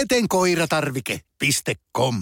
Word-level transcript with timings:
petenkoiratarvike.com 0.00 2.14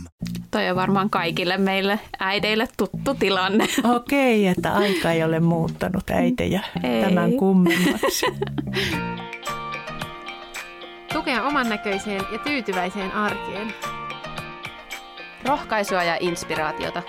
Toi 0.51 0.71
on 0.71 0.77
varmaan 0.77 1.11
kaikille 1.11 1.57
meille 1.57 2.01
äideille 2.21 2.69
tuttu 2.77 3.15
tilanne. 3.15 3.67
Okei, 3.97 4.47
että 4.47 4.73
aika 4.73 5.13
ei 5.13 5.25
ole 5.25 5.41
muuttanut 5.41 6.11
äitejä 6.11 6.61
Ei. 6.83 7.05
tämän 7.05 7.33
kummemmaksi. 7.33 8.27
Tukea 11.13 11.43
oman 11.43 11.69
näköiseen 11.69 12.23
ja 12.33 12.39
tyytyväiseen 12.39 13.13
arkeen. 13.13 13.75
Rohkaisua 15.45 16.03
ja 16.03 16.17
inspiraatiota. 16.21 17.03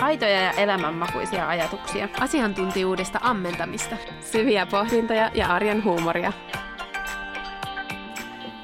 Aitoja 0.00 0.40
ja 0.40 0.52
elämänmakuisia 0.52 1.48
ajatuksia. 1.48 2.08
Asiantuntijuudesta 2.20 3.18
ammentamista. 3.22 3.96
Syviä 4.32 4.66
pohdintoja 4.66 5.30
ja 5.34 5.46
arjen 5.46 5.84
huumoria. 5.84 6.32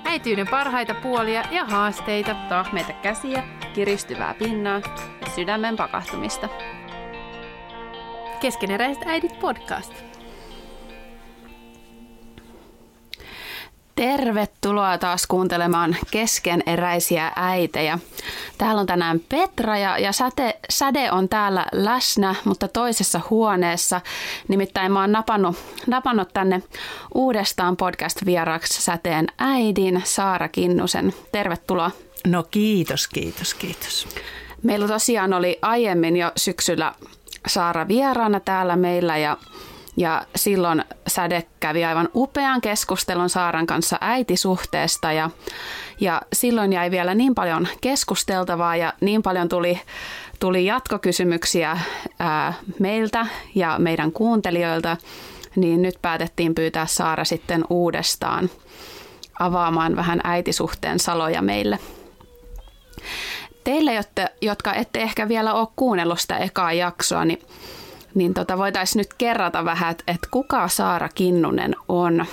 Äityyden 0.04 0.48
parhaita 0.48 0.94
puolia 0.94 1.44
ja 1.50 1.64
haasteita. 1.64 2.34
Tahmeita 2.48 2.92
käsiä, 2.92 3.42
kiristyvää 3.74 4.34
pinnaa 4.34 4.80
ja 5.20 5.30
sydämen 5.34 5.76
pakahtumista. 5.76 6.48
Keskeneräiset 8.40 9.02
äidit 9.06 9.38
podcast. 9.40 10.13
Tervetuloa 13.94 14.98
taas 14.98 15.26
kuuntelemaan 15.26 15.96
keskeneräisiä 16.10 17.32
äitejä. 17.36 17.98
Täällä 18.58 18.80
on 18.80 18.86
tänään 18.86 19.20
Petra 19.28 19.78
ja, 19.78 19.98
ja 19.98 20.12
säte, 20.12 20.58
Säde 20.70 21.12
on 21.12 21.28
täällä 21.28 21.66
läsnä, 21.72 22.34
mutta 22.44 22.68
toisessa 22.68 23.20
huoneessa. 23.30 24.00
Nimittäin 24.48 24.92
mä 24.92 25.00
oon 25.00 25.12
napannut, 25.12 25.56
napannut 25.86 26.28
tänne 26.32 26.62
uudestaan 27.14 27.76
podcast-vieraaksi 27.76 28.82
Säteen 28.82 29.26
äidin 29.38 30.02
Saara 30.04 30.48
Kinnusen. 30.48 31.14
Tervetuloa. 31.32 31.90
No 32.26 32.42
kiitos, 32.50 33.08
kiitos, 33.08 33.54
kiitos. 33.54 34.08
Meillä 34.62 34.88
tosiaan 34.88 35.32
oli 35.32 35.58
aiemmin 35.62 36.16
jo 36.16 36.32
syksyllä 36.36 36.94
Saara 37.46 37.88
vieraana 37.88 38.40
täällä 38.40 38.76
meillä 38.76 39.18
ja, 39.18 39.36
ja 39.96 40.26
silloin 40.36 40.84
Säde 41.06 41.42
kävi 41.60 41.84
aivan 41.84 42.08
upean 42.14 42.60
keskustelun 42.60 43.30
Saaran 43.30 43.66
kanssa 43.66 43.98
äitisuhteesta 44.00 45.12
ja, 45.12 45.30
ja 46.00 46.22
silloin 46.32 46.72
jäi 46.72 46.90
vielä 46.90 47.14
niin 47.14 47.34
paljon 47.34 47.68
keskusteltavaa 47.80 48.76
ja 48.76 48.92
niin 49.00 49.22
paljon 49.22 49.48
tuli, 49.48 49.80
tuli 50.40 50.66
jatkokysymyksiä 50.66 51.78
ää, 52.18 52.54
meiltä 52.78 53.26
ja 53.54 53.76
meidän 53.78 54.12
kuuntelijoilta, 54.12 54.96
niin 55.56 55.82
nyt 55.82 55.94
päätettiin 56.02 56.54
pyytää 56.54 56.86
Saara 56.86 57.24
sitten 57.24 57.64
uudestaan 57.70 58.50
avaamaan 59.38 59.96
vähän 59.96 60.20
äitisuhteen 60.24 60.98
saloja 60.98 61.42
meille. 61.42 61.78
Teille, 63.64 63.92
jotka 64.42 64.74
ette 64.74 65.02
ehkä 65.02 65.28
vielä 65.28 65.54
ole 65.54 65.68
kuunnellut 65.76 66.20
sitä 66.20 66.38
ekaa 66.38 66.72
jaksoa, 66.72 67.24
niin, 67.24 67.38
niin 68.14 68.34
tota 68.34 68.58
voitaisiin 68.58 69.00
nyt 69.00 69.14
kerrata 69.14 69.64
vähän, 69.64 69.90
että, 69.90 70.04
että 70.06 70.28
kuka 70.30 70.68
Saara 70.68 71.08
Kinnunen 71.08 71.76
on. 71.88 72.26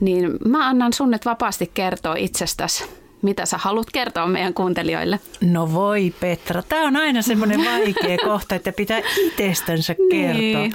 Niin 0.00 0.30
mä 0.44 0.68
annan 0.68 0.92
sun 0.92 1.10
nyt 1.10 1.24
vapaasti 1.24 1.70
kertoa 1.74 2.14
itsestäsi, 2.16 2.84
mitä 3.22 3.46
sä 3.46 3.58
haluat 3.58 3.90
kertoa 3.92 4.26
meidän 4.26 4.54
kuuntelijoille. 4.54 5.20
No 5.40 5.72
voi 5.72 6.14
Petra, 6.20 6.62
tämä 6.62 6.86
on 6.86 6.96
aina 6.96 7.22
semmoinen 7.22 7.60
vaikea 7.72 8.18
kohta, 8.24 8.54
että 8.54 8.72
pitää 8.72 9.00
itsestänsä 9.26 9.94
kertoa. 10.10 10.62
Niin. 10.62 10.72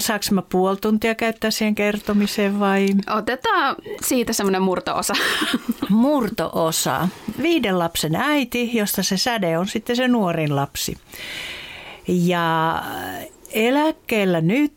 Saanko 0.00 0.24
mä 0.30 0.42
puoli 0.42 0.76
tuntia 0.76 1.14
käyttää 1.14 1.50
siihen 1.50 1.74
kertomiseen 1.74 2.60
vai 2.60 2.86
Otetaan 3.16 3.76
siitä 4.02 4.32
semmoinen 4.32 4.62
murto-osa. 4.62 5.14
murtoosa? 5.88 7.08
Viiden 7.42 7.78
lapsen 7.78 8.16
äiti, 8.16 8.76
josta 8.76 9.02
se 9.02 9.16
säde 9.16 9.58
on 9.58 9.68
sitten 9.68 9.96
se 9.96 10.08
nuorin 10.08 10.56
lapsi. 10.56 10.96
Ja 12.08 12.82
eläkkeellä 13.52 14.40
nyt, 14.40 14.74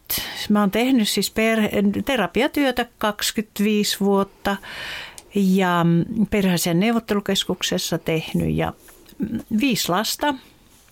mä 0.50 0.59
oon 0.59 0.72
tehnyt 0.72 1.09
siis 1.09 1.32
per, 1.32 1.59
terapiatyötä 2.06 2.86
25 2.98 4.00
vuotta 4.00 4.58
ja 5.36 5.86
perheisen 6.30 6.80
neuvottelukeskuksessa 6.80 7.98
tehnyt 7.98 8.56
ja 8.56 8.74
viisi 9.59 9.90
lasta. 9.90 10.36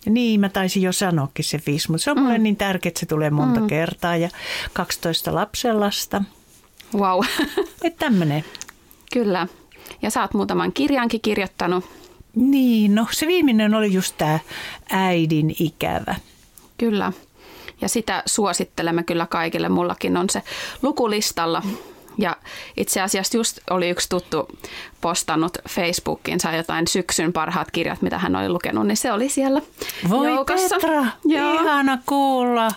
Niin, 0.06 0.40
mä 0.40 0.50
taisin 0.50 0.84
jo 0.84 0.92
sanoakin 0.92 1.46
se 1.46 1.60
viisi, 1.66 1.92
mutta 1.92 2.04
se 2.04 2.12
on 2.12 2.20
mulle 2.20 2.38
niin 2.38 2.56
tärkeää, 2.56 2.90
että 2.90 3.00
se 3.00 3.06
tulee 3.06 3.30
monta 3.30 3.62
kertaa 3.68 4.18
ja 4.18 4.30
12 4.74 5.36
lapsenlasta. 5.36 6.24
Wow, 6.96 7.24
Että 7.84 8.06
tämmöinen. 8.06 8.44
kyllä. 9.14 9.48
Ja 10.02 10.10
sä 10.10 10.22
oot 10.22 10.34
muutaman 10.34 10.74
kirjankin 10.74 11.22
kirjoittanut. 11.22 11.86
Niin, 12.36 12.96
no 12.96 13.08
se 13.12 13.28
viimeinen 13.28 13.74
oli 13.76 13.94
just 13.94 14.16
tämä 14.18 14.40
äidin 14.90 15.56
ikävä. 15.60 16.16
Kyllä. 16.78 17.14
Ja 17.82 17.90
sitä 17.90 18.24
suosittelemme 18.26 19.04
kyllä 19.04 19.26
kaikille. 19.26 19.70
Mullakin 19.70 20.18
on 20.18 20.30
se 20.30 20.42
lukulistalla. 20.82 21.62
Ja 22.18 22.36
itse 22.78 23.02
asiassa 23.02 23.38
just 23.38 23.60
oli 23.70 23.90
yksi 23.90 24.10
tuttu 24.10 24.48
postannut 25.02 25.58
Facebookiinsa 25.70 26.52
jotain 26.52 26.88
syksyn 26.88 27.34
parhaat 27.34 27.72
kirjat, 27.72 28.02
mitä 28.02 28.18
hän 28.18 28.36
oli 28.36 28.50
lukenut, 28.50 28.88
niin 28.88 28.98
se 28.98 29.12
oli 29.12 29.30
siellä 29.30 29.62
Voi 30.10 30.28
joukossa. 30.28 30.76
Petra, 30.76 31.06
Joo. 31.26 31.54
ihana 31.54 31.98
kuulla. 32.06 32.72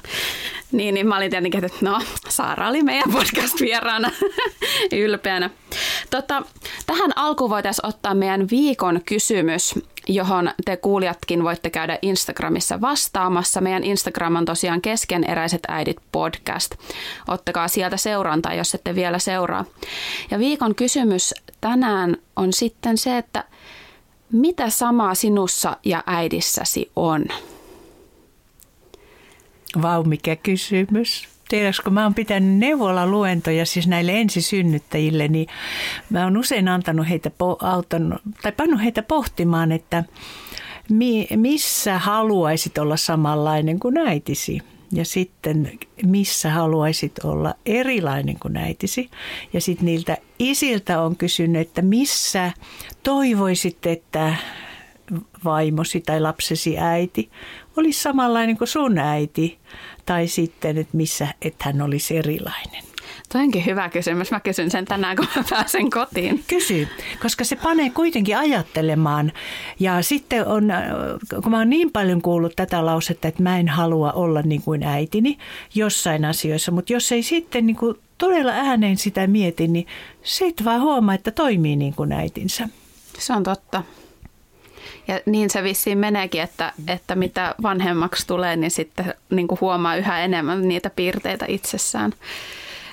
Niin, 0.73 0.95
niin 0.95 1.07
mä 1.07 1.17
olin 1.17 1.31
tietenkin, 1.31 1.65
että 1.65 1.79
no, 1.81 2.01
Saara 2.29 2.69
oli 2.69 2.83
meidän 2.83 3.13
podcast-vieraana 3.13 4.11
ylpeänä. 4.93 5.51
Tota, 6.11 6.43
tähän 6.87 7.11
alkuun 7.17 7.51
voitaisiin 7.51 7.87
ottaa 7.87 8.15
meidän 8.15 8.47
viikon 8.51 9.01
kysymys, 9.05 9.75
johon 10.09 10.51
te 10.65 10.77
kuulijatkin 10.77 11.45
voitte 11.45 11.71
käydä 11.71 11.99
Instagramissa 12.03 12.81
vastaamassa. 12.81 13.61
Meidän 13.61 13.85
Instagram 13.85 14.37
on 14.37 14.45
tosiaan 14.45 14.83
keskeneräiset 14.83 15.63
äidit 15.69 15.97
podcast. 16.13 16.75
Ottakaa 17.29 17.69
sieltä 17.69 17.97
seurantaa, 17.97 18.55
jos 18.55 18.75
ette 18.75 18.95
vielä 18.95 19.19
seuraa. 19.19 19.65
Ja 20.31 20.39
viikon 20.39 20.75
kysymys 20.75 21.35
tänään 21.61 22.17
on 22.37 22.53
sitten 22.53 22.99
se, 22.99 23.19
että 23.19 23.45
mitä 24.33 24.71
samaa 24.71 25.15
sinussa 25.15 25.77
ja 25.85 26.03
äidissäsi 26.07 26.91
on? 26.97 27.25
Vau, 29.83 30.05
mikä 30.05 30.37
kysymys. 30.37 31.31
Tiedätkö, 31.53 31.83
kun 31.83 31.93
mä 31.93 32.03
oon 32.03 32.15
pitänyt 32.15 32.59
neuvola-luentoja 32.59 33.67
siis 33.67 33.87
näille 33.87 34.21
ensisynnyttäjille, 34.21 35.29
niin 35.29 35.47
mä 36.11 36.25
oon 36.25 36.37
usein 36.37 36.69
antanut 36.69 37.09
heitä, 37.09 37.31
auttanut, 37.63 38.23
tai 38.43 38.53
pannut 38.53 38.83
heitä 38.83 39.03
pohtimaan, 39.03 39.73
että 39.73 40.05
mi- 40.91 41.29
missä 41.37 41.99
haluaisit 41.99 42.79
olla 42.79 42.97
samanlainen 42.97 43.81
kuin 43.81 43.99
äitisi. 43.99 44.61
Ja 44.93 45.05
sitten 45.05 45.79
missä 46.07 46.51
haluaisit 46.51 47.19
olla 47.25 47.55
erilainen 47.67 48.39
kuin 48.39 48.57
äitisi. 48.57 49.11
Ja 49.53 49.61
sitten 49.61 49.87
niiltä 49.87 50.17
isiltä 50.39 51.01
on 51.01 51.17
kysynyt, 51.17 51.63
että 51.63 51.83
missä 51.83 52.53
toivoisit, 53.03 53.87
että 53.87 54.37
vaimosi 55.45 56.01
tai 56.01 56.21
lapsesi 56.21 56.78
äiti 56.78 57.31
olisi 57.77 58.03
samanlainen 58.03 58.59
kuin 58.59 58.69
sun 58.69 58.98
äiti. 58.98 59.59
Tai 60.07 60.27
sitten, 60.27 60.78
että 60.78 60.97
missä, 60.97 61.28
että 61.42 61.65
hän 61.65 61.83
olisi 61.83 62.16
erilainen. 62.16 62.83
Toi 63.33 63.41
onkin 63.41 63.66
hyvä 63.66 63.89
kysymys. 63.89 64.30
Mä 64.30 64.41
kysyn 64.41 64.71
sen 64.71 64.84
tänään, 64.84 65.16
kun 65.16 65.27
mä 65.36 65.45
pääsen 65.51 65.91
kotiin. 65.91 66.45
Kysy, 66.48 66.89
koska 67.22 67.45
se 67.45 67.57
panee 67.57 67.91
kuitenkin 67.91 68.39
ajattelemaan. 68.39 69.33
Ja 69.80 70.03
sitten 70.03 70.47
on, 70.47 70.72
kun 71.42 71.51
mä 71.51 71.59
oon 71.59 71.71
niin 71.71 71.92
paljon 71.92 72.22
kuullut 72.22 72.53
tätä 72.57 72.86
lausetta, 72.86 73.28
että 73.28 73.42
mä 73.42 73.59
en 73.59 73.69
halua 73.69 74.13
olla 74.13 74.42
niin 74.42 74.63
kuin 74.63 74.83
äitini 74.83 75.39
jossain 75.74 76.24
asioissa, 76.24 76.72
mutta 76.72 76.92
jos 76.92 77.13
ei 77.13 77.22
sitten 77.22 77.66
niin 77.66 77.77
kuin 77.77 77.98
todella 78.19 78.53
ääneen 78.53 78.97
sitä 78.97 79.27
mieti, 79.27 79.69
niin 79.69 79.86
sit 80.22 80.65
vaan 80.65 80.80
huomaa, 80.80 81.15
että 81.15 81.30
toimii 81.30 81.77
niin 81.77 81.95
kuin 81.95 82.13
äitinsä. 82.13 82.69
Se 83.19 83.33
on 83.33 83.42
totta. 83.42 83.83
Ja 85.09 85.21
niin 85.27 85.51
se 85.51 85.63
vissiin 85.63 85.99
meneekin, 85.99 86.43
että, 86.43 86.72
että 86.89 87.15
mitä 87.15 87.54
vanhemmaksi 87.63 88.27
tulee, 88.27 88.57
niin 88.57 88.71
sitten 88.71 89.15
niin 89.31 89.49
kuin 89.49 89.60
huomaa 89.60 89.97
yhä 89.97 90.21
enemmän 90.21 90.69
niitä 90.69 90.91
piirteitä 90.91 91.45
itsessään. 91.49 92.13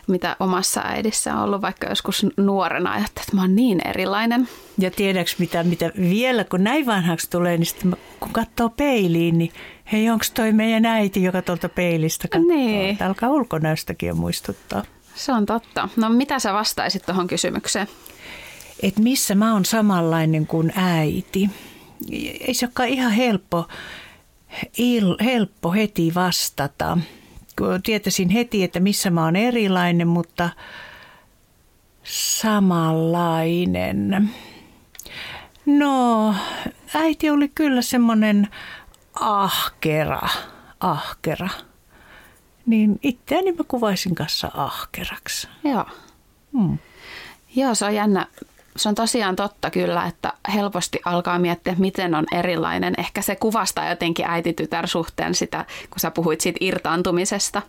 mitä 0.08 0.36
omassa 0.40 0.82
äidissä 0.82 1.36
on 1.36 1.44
ollut, 1.44 1.62
vaikka 1.62 1.90
joskus 1.90 2.26
nuorena 2.38 2.92
ajattelin, 2.92 3.26
että 3.26 3.36
mä 3.36 3.42
oon 3.42 3.56
niin 3.56 3.88
erilainen. 3.88 4.50
Ja 4.78 4.92
tiedäks 4.92 5.40
mitä, 5.40 5.64
mitä 5.64 5.92
vielä, 6.00 6.44
kun 6.44 6.64
näin 6.64 6.86
vanhaksi 6.86 7.30
tulee, 7.30 7.58
niin 7.58 7.66
sitten 7.66 7.98
kun 8.20 8.34
katsoo 8.34 8.70
peiliin, 8.70 9.38
niin 9.38 9.52
hei, 9.92 10.10
onko 10.10 10.26
toi 10.34 10.52
meidän 10.52 10.86
äiti, 10.86 11.24
joka 11.24 11.42
tuolta 11.42 11.70
peilistä 11.70 12.28
katsoo? 12.28 12.48
Niin. 12.48 12.90
Että 12.90 13.06
alkaa 13.06 13.30
ulkonäöstäkin 13.30 14.18
muistuttaa. 14.18 14.84
Se 15.16 15.32
on 15.32 15.46
totta. 15.46 15.90
No 15.96 16.10
mitä 16.10 16.40
sä 16.40 16.54
vastaisit 16.54 17.06
tuohon 17.06 17.28
kysymykseen? 17.28 17.88
että 18.84 19.02
missä 19.02 19.36
mä 19.36 19.54
oon 19.54 19.66
samanlainen 19.66 20.48
kuin 20.48 20.72
äiti. 20.76 21.50
Ei 22.48 22.54
se 22.54 22.66
olekaan 22.66 22.90
ihan 22.90 23.12
helppo, 23.12 23.68
il, 24.78 25.16
helppo 25.24 25.72
heti 25.72 26.12
vastata. 26.16 26.98
Tietäisin 27.84 28.30
heti, 28.30 28.64
että 28.64 28.80
missä 28.80 29.10
mä 29.10 29.26
oon 29.26 29.36
erilainen, 29.36 30.08
mutta 30.08 30.50
samanlainen. 32.04 34.30
No, 35.66 36.36
äiti 36.94 37.30
oli 37.30 37.48
kyllä 37.48 37.82
semmoinen 37.82 38.48
ahkera, 39.14 40.30
ahkera. 40.80 41.50
Niin 42.66 43.00
itseäni 43.04 43.52
mä 43.52 43.64
kuvaisin 43.68 44.16
kanssa 44.16 44.52
ahkeraksi. 44.54 45.48
Joo. 45.64 45.86
Hmm. 46.54 46.78
Joo, 47.56 47.76
se 47.76 47.86
on 47.86 47.96
jännä. 47.96 48.28
Se 48.80 48.90
on 48.90 48.96
tosiaan 48.96 49.36
totta 49.36 49.70
kyllä, 49.70 50.06
että 50.06 50.34
helposti 50.54 51.00
alkaa 51.06 51.40
miettiä, 51.40 51.76
miten 51.78 52.16
on 52.16 52.26
erilainen. 52.32 52.94
Ehkä 52.98 53.22
se 53.22 53.36
kuvastaa 53.36 53.90
jotenkin 53.90 54.26
äiti-tytär-suhteen 54.26 55.36
sitä, 55.36 55.66
kun 55.90 56.00
sä 56.00 56.12
puhuit 56.12 56.42
siitä 56.42 56.58
irtaantumisesta, 56.62 57.62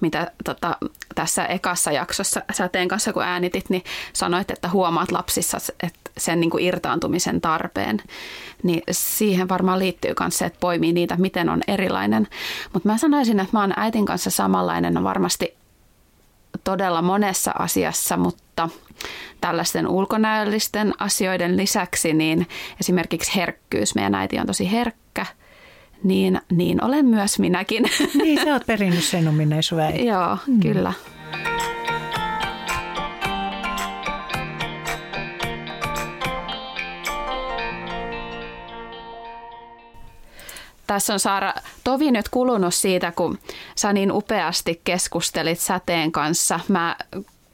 mitä 0.00 0.32
tota, 0.44 0.76
tässä 1.14 1.46
ekassa 1.46 1.92
jaksossa 1.92 2.42
säteen 2.52 2.88
kanssa, 2.88 3.12
kun 3.12 3.22
äänitit, 3.22 3.70
niin 3.70 3.84
sanoit, 4.12 4.50
että 4.50 4.68
huomaat 4.68 5.12
lapsissa 5.12 5.58
että 5.82 6.10
sen 6.18 6.40
niin 6.40 6.50
kuin 6.50 6.64
irtaantumisen 6.64 7.40
tarpeen. 7.40 8.02
Niin 8.62 8.82
siihen 8.90 9.48
varmaan 9.48 9.78
liittyy 9.78 10.14
myös 10.20 10.38
se, 10.38 10.44
että 10.44 10.60
poimii 10.60 10.92
niitä, 10.92 11.16
miten 11.16 11.48
on 11.48 11.60
erilainen. 11.68 12.28
Mutta 12.72 12.88
mä 12.88 12.98
sanoisin, 12.98 13.40
että 13.40 13.56
mä 13.56 13.60
oon 13.60 13.74
äitin 13.76 14.06
kanssa 14.06 14.30
samanlainen 14.30 15.04
varmasti 15.04 15.56
todella 16.64 17.02
monessa 17.02 17.50
asiassa, 17.58 18.16
mutta 18.16 18.43
tällaisten 19.40 19.88
ulkonäöllisten 19.88 20.92
asioiden 20.98 21.56
lisäksi, 21.56 22.12
niin 22.12 22.46
esimerkiksi 22.80 23.36
herkkyys, 23.36 23.94
meidän 23.94 24.14
äiti 24.14 24.38
on 24.38 24.46
tosi 24.46 24.72
herkkä, 24.72 25.26
niin, 26.02 26.40
niin 26.50 26.84
olen 26.84 27.06
myös 27.06 27.38
minäkin. 27.38 27.84
Niin, 28.22 28.44
sä 28.44 28.52
oot 28.52 28.66
perinnyt 28.66 29.04
sen 29.04 29.28
ominaisuuden. 29.28 30.06
Joo, 30.06 30.38
mm. 30.46 30.60
kyllä. 30.60 30.92
Tässä 40.86 41.12
on 41.12 41.20
Saara 41.20 41.54
tovi 41.84 42.10
nyt 42.10 42.28
kulunut 42.28 42.74
siitä, 42.74 43.12
kun 43.12 43.38
sä 43.76 43.92
niin 43.92 44.12
upeasti 44.12 44.80
keskustelit 44.84 45.60
säteen 45.60 46.12
kanssa. 46.12 46.60
Mä 46.68 46.96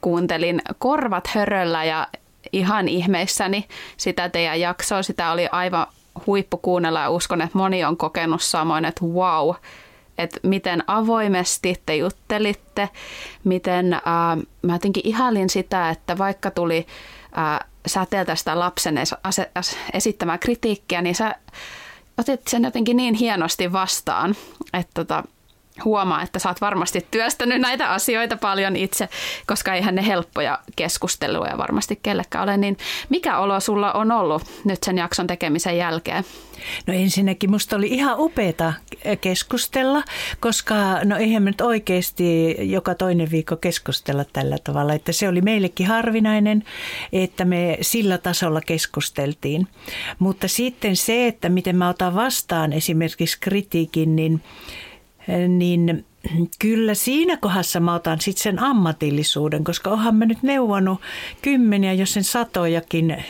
kuuntelin 0.01 0.61
korvat 0.77 1.27
höröllä 1.27 1.83
ja 1.83 2.07
ihan 2.53 2.87
ihmeissäni 2.87 3.67
sitä 3.97 4.29
teidän 4.29 4.59
jaksoa. 4.59 5.03
Sitä 5.03 5.31
oli 5.31 5.47
aivan 5.51 5.87
huippu 6.27 6.57
kuunnella 6.57 7.01
ja 7.01 7.09
uskon, 7.09 7.41
että 7.41 7.57
moni 7.57 7.83
on 7.83 7.97
kokenut 7.97 8.41
samoin, 8.41 8.85
että 8.85 9.05
wow, 9.05 9.55
että 10.17 10.39
miten 10.43 10.83
avoimesti 10.87 11.81
te 11.85 11.95
juttelitte, 11.95 12.89
miten 13.43 13.93
äh, 13.93 14.01
mä 14.61 14.73
jotenkin 14.73 15.03
ihailin 15.05 15.49
sitä, 15.49 15.89
että 15.89 16.17
vaikka 16.17 16.51
tuli 16.51 16.87
äh, 17.37 17.59
säteeltä 17.87 18.35
sitä 18.35 18.59
lapsen 18.59 18.95
esittämää 19.93 20.37
kritiikkiä, 20.37 21.01
niin 21.01 21.15
sä 21.15 21.35
otit 22.17 22.47
sen 22.47 22.63
jotenkin 22.63 22.97
niin 22.97 23.13
hienosti 23.13 23.71
vastaan, 23.71 24.35
että 24.73 24.91
tota, 24.93 25.23
huomaa, 25.85 26.21
että 26.21 26.39
sä 26.39 26.49
oot 26.49 26.61
varmasti 26.61 27.07
työstänyt 27.11 27.61
näitä 27.61 27.91
asioita 27.91 28.37
paljon 28.37 28.75
itse, 28.75 29.09
koska 29.47 29.73
eihän 29.73 29.95
ne 29.95 30.07
helppoja 30.07 30.59
keskusteluja 30.75 31.57
varmasti 31.57 31.99
kellekään 32.03 32.43
ole. 32.43 32.57
Niin 32.57 32.77
mikä 33.09 33.37
olo 33.37 33.59
sulla 33.59 33.91
on 33.91 34.11
ollut 34.11 34.43
nyt 34.65 34.83
sen 34.83 34.97
jakson 34.97 35.27
tekemisen 35.27 35.77
jälkeen? 35.77 36.23
No 36.87 36.93
ensinnäkin 36.93 37.51
musta 37.51 37.75
oli 37.75 37.87
ihan 37.87 38.15
upeata 38.19 38.73
keskustella, 39.21 40.03
koska 40.39 40.75
no 41.03 41.17
eihän 41.17 41.43
me 41.43 41.49
nyt 41.49 41.61
oikeasti 41.61 42.55
joka 42.59 42.95
toinen 42.95 43.31
viikko 43.31 43.55
keskustella 43.55 44.25
tällä 44.33 44.57
tavalla, 44.63 44.93
että 44.93 45.11
se 45.11 45.27
oli 45.29 45.41
meillekin 45.41 45.87
harvinainen, 45.87 46.63
että 47.13 47.45
me 47.45 47.77
sillä 47.81 48.17
tasolla 48.17 48.61
keskusteltiin. 48.61 49.67
Mutta 50.19 50.47
sitten 50.47 50.95
se, 50.95 51.27
että 51.27 51.49
miten 51.49 51.75
mä 51.75 51.89
otan 51.89 52.15
vastaan 52.15 52.73
esimerkiksi 52.73 53.37
kritiikin, 53.39 54.15
niin 54.15 54.41
niin 55.47 56.05
kyllä 56.59 56.93
siinä 56.93 57.37
kohdassa 57.37 57.79
mä 57.79 57.95
otan 57.95 58.21
sitten 58.21 58.43
sen 58.43 58.59
ammatillisuuden, 58.59 59.63
koska 59.63 59.89
onhan 59.89 60.15
mä 60.15 60.25
nyt 60.25 60.43
neuvonut 60.43 61.01
kymmeniä, 61.41 61.93
jos 61.93 62.13
sen 62.13 62.23
satojakin 62.23 63.23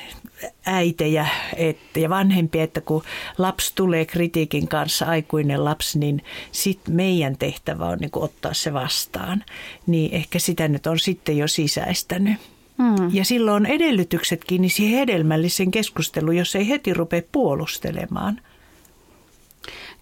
äitejä 0.65 1.27
että, 1.55 1.99
ja 1.99 2.09
vanhempia, 2.09 2.63
että 2.63 2.81
kun 2.81 3.03
lapsi 3.37 3.71
tulee 3.75 4.05
kritiikin 4.05 4.67
kanssa, 4.67 5.05
aikuinen 5.05 5.65
lapsi, 5.65 5.99
niin 5.99 6.23
sitten 6.51 6.95
meidän 6.95 7.37
tehtävä 7.37 7.85
on 7.85 7.97
niin 7.97 8.11
ottaa 8.13 8.53
se 8.53 8.73
vastaan. 8.73 9.43
Niin 9.87 10.13
ehkä 10.13 10.39
sitä 10.39 10.67
nyt 10.67 10.87
on 10.87 10.99
sitten 10.99 11.37
jo 11.37 11.47
sisäistänyt. 11.47 12.33
Hmm. 12.77 13.09
Ja 13.13 13.25
silloin 13.25 13.55
on 13.55 13.65
edellytyksetkin 13.65 14.61
niin 14.61 14.69
siihen 14.69 14.99
hedelmällisen 14.99 15.71
keskusteluun, 15.71 16.37
jos 16.37 16.55
ei 16.55 16.69
heti 16.69 16.93
rupea 16.93 17.21
puolustelemaan– 17.31 18.41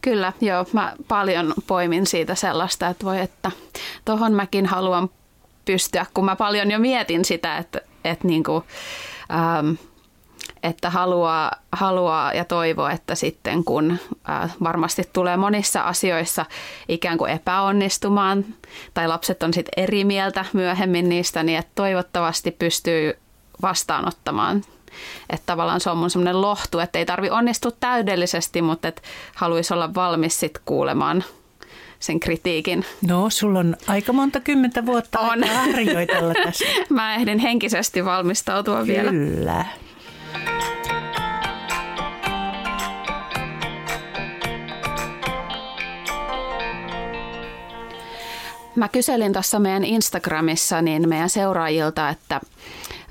Kyllä, 0.01 0.33
joo. 0.41 0.65
Mä 0.73 0.95
paljon 1.07 1.53
poimin 1.67 2.07
siitä 2.07 2.35
sellaista, 2.35 2.87
että 2.87 3.05
voi, 3.05 3.19
että 3.19 3.51
tohon 4.05 4.33
mäkin 4.33 4.65
haluan 4.65 5.09
pystyä, 5.65 6.05
kun 6.13 6.25
mä 6.25 6.35
paljon 6.35 6.71
jo 6.71 6.79
mietin 6.79 7.25
sitä, 7.25 7.57
että, 7.57 7.81
että, 8.03 8.27
niin 8.27 8.43
kuin, 8.43 8.63
ähm, 9.31 9.71
että 10.63 10.89
haluaa, 10.89 11.51
haluaa 11.71 12.33
ja 12.33 12.45
toivoo, 12.45 12.87
että 12.87 13.15
sitten 13.15 13.63
kun 13.63 13.97
äh, 14.29 14.55
varmasti 14.63 15.09
tulee 15.13 15.37
monissa 15.37 15.81
asioissa 15.81 16.45
ikään 16.87 17.17
kuin 17.17 17.31
epäonnistumaan 17.31 18.45
tai 18.93 19.07
lapset 19.07 19.43
on 19.43 19.53
sitten 19.53 19.83
eri 19.83 20.03
mieltä 20.03 20.45
myöhemmin 20.53 21.09
niistä, 21.09 21.43
niin 21.43 21.59
että 21.59 21.71
toivottavasti 21.75 22.51
pystyy 22.51 23.19
vastaanottamaan 23.61 24.63
että 25.29 25.45
tavallaan 25.45 25.79
se 25.79 25.89
on 25.89 25.97
mun 25.97 26.09
semmoinen 26.09 26.41
lohtu, 26.41 26.79
että 26.79 26.99
ei 26.99 27.05
tarvi 27.05 27.29
onnistua 27.29 27.71
täydellisesti, 27.79 28.61
mutta 28.61 28.87
että 28.87 29.01
haluaisi 29.35 29.73
olla 29.73 29.95
valmis 29.95 30.39
sitten 30.39 30.61
kuulemaan 30.65 31.23
sen 31.99 32.19
kritiikin. 32.19 32.85
No, 33.07 33.29
sulla 33.29 33.59
on 33.59 33.75
aika 33.87 34.13
monta 34.13 34.39
kymmentä 34.39 34.85
vuotta 34.85 35.19
on. 35.19 35.43
harjoitella 35.43 36.33
tässä. 36.43 36.65
Mä 36.89 37.15
ehdin 37.15 37.39
henkisesti 37.39 38.05
valmistautua 38.05 38.75
Kyllä. 38.75 38.87
vielä. 38.87 39.09
Kyllä. 39.11 39.65
Mä 48.75 48.87
kyselin 48.87 49.33
tuossa 49.33 49.59
meidän 49.59 49.83
Instagramissa 49.83 50.81
niin 50.81 51.09
meidän 51.09 51.29
seuraajilta, 51.29 52.09
että 52.09 52.41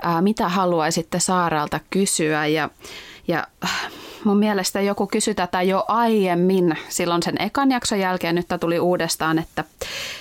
ää, 0.02 0.22
mitä 0.22 0.48
haluaisitte 0.48 1.20
Saaralta 1.20 1.80
kysyä 1.90 2.46
ja, 2.46 2.70
ja 3.28 3.46
mun 4.24 4.38
mielestä 4.38 4.80
joku 4.80 5.06
kysyi 5.06 5.34
tätä 5.34 5.62
jo 5.62 5.84
aiemmin 5.88 6.78
silloin 6.88 7.22
sen 7.22 7.42
ekan 7.42 7.70
jakson 7.70 8.00
jälkeen, 8.00 8.34
nyt 8.34 8.46
tuli 8.60 8.78
uudestaan, 8.78 9.38
että, 9.38 9.64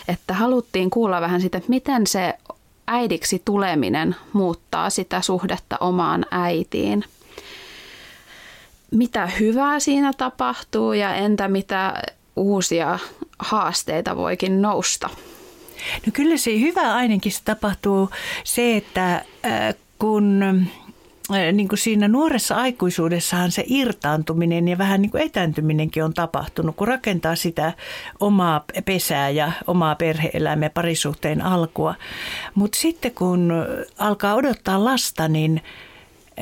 että 0.07 0.33
haluttiin 0.33 0.89
kuulla 0.89 1.21
vähän 1.21 1.41
sitä, 1.41 1.57
että 1.57 1.69
miten 1.69 2.07
se 2.07 2.33
äidiksi 2.87 3.41
tuleminen 3.45 4.15
muuttaa 4.33 4.89
sitä 4.89 5.21
suhdetta 5.21 5.77
omaan 5.79 6.25
äitiin. 6.31 7.03
Mitä 8.91 9.27
hyvää 9.27 9.79
siinä 9.79 10.13
tapahtuu 10.17 10.93
ja 10.93 11.15
entä 11.15 11.47
mitä 11.47 11.93
uusia 12.35 12.99
haasteita 13.39 14.17
voikin 14.17 14.61
nousta? 14.61 15.09
No 16.05 16.11
kyllä 16.13 16.37
se 16.37 16.59
hyvä 16.59 16.95
ainakin 16.95 17.31
se 17.31 17.41
tapahtuu 17.45 18.09
se, 18.43 18.77
että 18.77 19.15
äh, 19.15 19.75
kun 19.99 20.43
äh, 20.43 21.53
niin 21.53 21.67
kuin 21.67 21.79
siinä 21.79 22.07
nuoressa 22.07 22.55
aikuisuudessahan 22.55 23.51
se 23.51 23.63
irtaantuminen 23.67 24.67
ja 24.67 24.77
vähän 24.77 25.01
niin 25.01 25.11
kuin 25.11 25.23
etääntyminenkin 25.23 26.03
on 26.03 26.13
tapahtunut, 26.13 26.75
kun 26.75 26.87
rakentaa 26.87 27.35
sitä 27.35 27.73
omaa 28.19 28.63
pesää 28.85 29.29
ja 29.29 29.51
omaa 29.67 29.95
perhe-elämää 29.95 30.69
parisuhteen 30.69 31.41
alkua. 31.41 31.95
Mutta 32.55 32.79
sitten 32.79 33.11
kun 33.11 33.53
alkaa 33.97 34.35
odottaa 34.35 34.83
lasta, 34.85 35.27
niin 35.27 35.61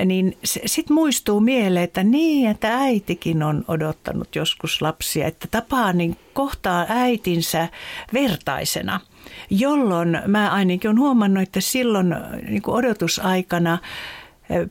niin 0.05 0.37
sitten 0.43 0.93
muistuu 0.93 1.39
mieleen, 1.39 1.83
että 1.83 2.03
niin, 2.03 2.49
että 2.51 2.77
äitikin 2.77 3.43
on 3.43 3.65
odottanut 3.67 4.35
joskus 4.35 4.81
lapsia, 4.81 5.27
että 5.27 5.47
tapaa 5.51 5.93
niin 5.93 6.17
kohtaa 6.33 6.85
äitinsä 6.89 7.67
vertaisena, 8.13 8.99
jolloin 9.49 10.21
mä 10.27 10.51
ainakin 10.51 10.89
olen 10.89 10.99
huomannut, 10.99 11.43
että 11.43 11.61
silloin 11.61 12.15
niin 12.49 12.61
odotusaikana 12.67 13.77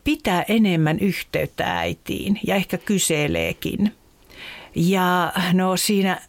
pitää 0.05 0.45
enemmän 0.49 0.99
yhteyttä 0.99 1.79
äitiin 1.79 2.41
ja 2.47 2.55
ehkä 2.55 2.79
kyseleekin. 2.79 3.93
Ja 4.75 5.33
no 5.53 5.77
siinä 5.77 6.21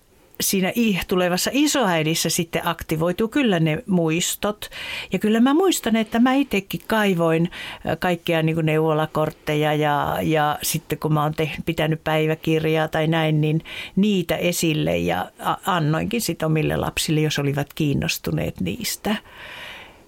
siinä 0.41 0.73
tulevassa 1.07 1.51
isoäidissä 1.53 2.29
sitten 2.29 2.67
aktivoituu 2.67 3.27
kyllä 3.27 3.59
ne 3.59 3.83
muistot. 3.87 4.69
Ja 5.13 5.19
kyllä 5.19 5.39
mä 5.39 5.53
muistan, 5.53 5.95
että 5.95 6.19
mä 6.19 6.33
itsekin 6.33 6.81
kaivoin 6.87 7.51
kaikkia 7.99 8.43
niin 8.43 8.55
kuin 8.55 8.65
neuvolakortteja 8.65 9.73
ja, 9.73 10.17
ja 10.21 10.59
sitten 10.61 10.99
kun 10.99 11.13
mä 11.13 11.23
oon 11.23 11.33
tehnyt, 11.33 11.65
pitänyt 11.65 12.03
päiväkirjaa 12.03 12.87
tai 12.87 13.07
näin, 13.07 13.41
niin 13.41 13.61
niitä 13.95 14.35
esille 14.35 14.97
ja 14.97 15.31
annoinkin 15.65 16.21
sitten 16.21 16.45
omille 16.45 16.77
lapsille, 16.77 17.21
jos 17.21 17.39
olivat 17.39 17.73
kiinnostuneet 17.73 18.61
niistä. 18.61 19.15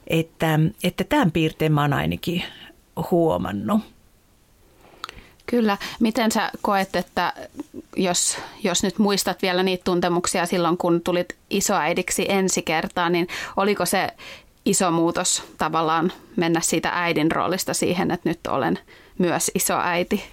Että, 0.07 0.59
että 0.83 1.03
tämän 1.03 1.31
piirteen 1.31 1.73
mä 1.73 1.81
oon 1.81 1.93
ainakin 1.93 2.43
huomannut. 3.11 3.96
Kyllä. 5.47 5.77
Miten 5.99 6.31
sä 6.31 6.51
koet, 6.61 6.95
että 6.95 7.33
jos, 7.95 8.37
jos 8.63 8.83
nyt 8.83 8.99
muistat 8.99 9.41
vielä 9.41 9.63
niitä 9.63 9.83
tuntemuksia 9.83 10.45
silloin, 10.45 10.77
kun 10.77 11.01
tulit 11.01 11.35
isoäidiksi 11.49 12.25
ensi 12.29 12.61
kertaa, 12.61 13.09
niin 13.09 13.27
oliko 13.57 13.85
se 13.85 14.09
iso 14.65 14.91
muutos 14.91 15.43
tavallaan 15.57 16.11
mennä 16.35 16.61
siitä 16.61 16.89
äidin 16.93 17.31
roolista 17.31 17.73
siihen, 17.73 18.11
että 18.11 18.29
nyt 18.29 18.39
olen 18.47 18.79
myös 19.17 19.51
isoäiti? 19.55 20.23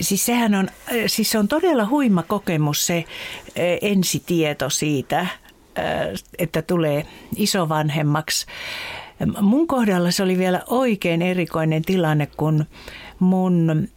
Siis 0.00 0.26
sehän 0.26 0.54
on, 0.54 0.68
siis 1.06 1.30
se 1.30 1.38
on 1.38 1.48
todella 1.48 1.86
huima 1.86 2.22
kokemus 2.22 2.86
se 2.86 3.04
eh, 3.56 3.78
ensitieto 3.82 4.70
siitä, 4.70 5.20
eh, 5.20 5.28
että 6.38 6.62
tulee 6.62 7.06
isovanhemmaksi. 7.36 8.46
Mun 9.40 9.66
kohdalla 9.66 10.10
se 10.10 10.22
oli 10.22 10.38
vielä 10.38 10.62
oikein 10.66 11.22
erikoinen 11.22 11.82
tilanne, 11.82 12.26
kun 12.26 12.64
mun 13.18 13.88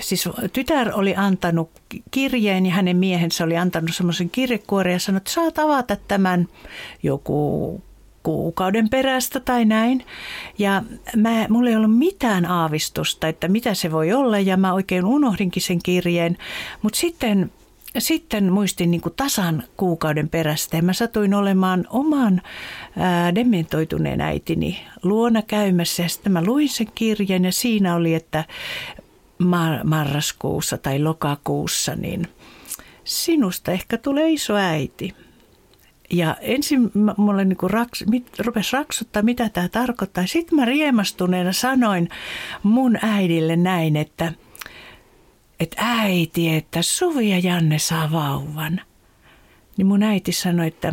siis 0.00 0.28
tytär 0.52 0.90
oli 0.94 1.14
antanut 1.16 1.70
kirjeen 2.10 2.66
ja 2.66 2.72
hänen 2.72 2.96
miehensä 2.96 3.44
oli 3.44 3.56
antanut 3.56 3.94
semmoisen 3.94 4.30
kirjekuoren 4.30 4.92
ja 4.92 4.98
sanoi, 4.98 5.16
että 5.16 5.30
saat 5.30 5.58
avata 5.58 5.96
tämän 6.08 6.48
joku 7.02 7.80
kuukauden 8.22 8.88
perästä 8.88 9.40
tai 9.40 9.64
näin. 9.64 10.04
Ja 10.58 10.82
mä, 11.16 11.46
mulla 11.48 11.70
ei 11.70 11.76
ollut 11.76 11.98
mitään 11.98 12.46
aavistusta, 12.46 13.28
että 13.28 13.48
mitä 13.48 13.74
se 13.74 13.92
voi 13.92 14.12
olla 14.12 14.38
ja 14.38 14.56
mä 14.56 14.72
oikein 14.72 15.04
unohdinkin 15.04 15.62
sen 15.62 15.78
kirjeen. 15.82 16.36
Mutta 16.82 16.98
sitten 16.98 17.50
sitten 18.00 18.52
muistin 18.52 18.90
niin 18.90 19.00
kuin 19.00 19.14
tasan 19.16 19.62
kuukauden 19.76 20.28
perästä 20.28 20.76
ja 20.76 20.82
mä 20.82 20.92
satuin 20.92 21.34
olemaan 21.34 21.84
oman 21.90 22.42
ää, 22.98 23.34
dementoituneen 23.34 24.20
äitini 24.20 24.80
luona 25.02 25.42
käymässä 25.42 26.02
ja 26.02 26.08
sitten 26.08 26.32
mä 26.32 26.44
luin 26.44 26.68
sen 26.68 26.88
kirjan 26.94 27.44
ja 27.44 27.52
siinä 27.52 27.94
oli, 27.94 28.14
että 28.14 28.44
mar- 29.42 29.84
marraskuussa 29.84 30.78
tai 30.78 30.98
lokakuussa 30.98 31.96
niin 31.96 32.28
sinusta 33.04 33.72
ehkä 33.72 33.98
tulee 33.98 34.30
iso 34.30 34.54
äiti. 34.54 35.14
Ja 36.10 36.36
ensin 36.40 36.90
mulle 37.16 37.44
niin 37.44 37.58
raks, 37.62 38.04
mit, 38.06 38.38
rupesi 38.38 38.76
raksuttaa, 38.76 39.22
mitä 39.22 39.48
tämä 39.48 39.68
tarkoittaa. 39.68 40.26
Sitten 40.26 40.58
mä 40.58 40.64
riemastuneena 40.64 41.52
sanoin 41.52 42.08
mun 42.62 42.98
äidille 43.02 43.56
näin, 43.56 43.96
että– 43.96 44.32
että 45.60 45.76
äiti, 45.78 46.54
että 46.54 46.82
Suvi 46.82 47.30
ja 47.30 47.38
Janne 47.38 47.78
saa 47.78 48.12
vauvan. 48.12 48.80
Niin 49.76 49.86
mun 49.86 50.02
äiti 50.02 50.32
sanoi, 50.32 50.66
että 50.66 50.92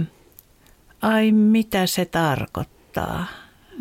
ai 1.01 1.31
mitä 1.31 1.85
se 1.85 2.05
tarkoittaa. 2.05 3.25